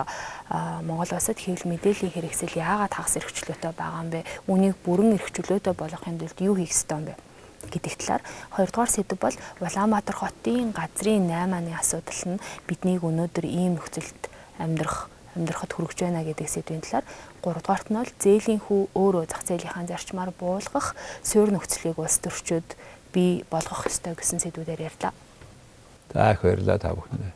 Монгол 0.89 1.13
улсад 1.13 1.37
хэвлэл 1.37 1.69
мэдээллийн 1.69 2.15
хэрэгсэл 2.17 2.57
яагаад 2.57 2.97
хагас 2.97 3.21
эрхчлөөтэй 3.21 3.73
байгаа 3.77 4.01
юм 4.01 4.11
бэ? 4.11 4.21
Үүнийг 4.49 4.77
бүрэн 4.81 5.21
эрхчлөөтэй 5.21 5.75
болгохын 5.77 6.17
тулд 6.17 6.39
юу 6.41 6.57
хийх 6.57 6.73
ёстой 6.73 6.97
юм 6.99 7.07
бэ? 7.13 7.15
гэдэг 7.67 7.95
талаар 7.99 8.23
хоёрдугаар 8.55 8.91
сэдв 8.91 9.19
бол 9.19 9.37
Улаанбаатар 9.61 10.17
хотын 10.17 10.71
газрын 10.71 11.27
8-ны 11.27 11.73
асуудал 11.75 12.23
нь 12.39 12.43
биднийг 12.69 13.03
өнөөдөр 13.03 13.47
ийм 13.47 13.75
нөхцөлд 13.77 14.23
амьдрах 14.63 15.11
амьдрахад 15.37 15.73
хүрэж 15.75 15.99
байна 16.01 16.25
гэдэг 16.25 16.49
сэдвийн 16.49 16.83
талаар 16.87 17.07
гуравдугаарт 17.45 17.89
нь 17.91 17.99
бол 18.01 18.13
зээлийн 18.23 18.61
хүү 18.65 18.81
өөрөө 18.97 19.25
зах 19.29 19.43
зээлийнхаа 19.45 19.85
зарчмаар 19.85 20.31
буулгах 20.33 20.97
суурь 21.21 21.53
нөхцөлийг 21.53 21.99
улс 22.01 22.17
төрчид 22.23 22.69
бий 23.17 23.45
болгох 23.49 23.89
ёстой 23.89 24.13
гэсэн 24.13 24.45
сэдвүүдээр 24.45 24.93
ярьлаа. 24.93 25.13
За 26.13 26.37
их 26.37 26.45
баярлалаа 26.45 26.77
та 26.77 26.93
бүхэндээ. 26.93 27.33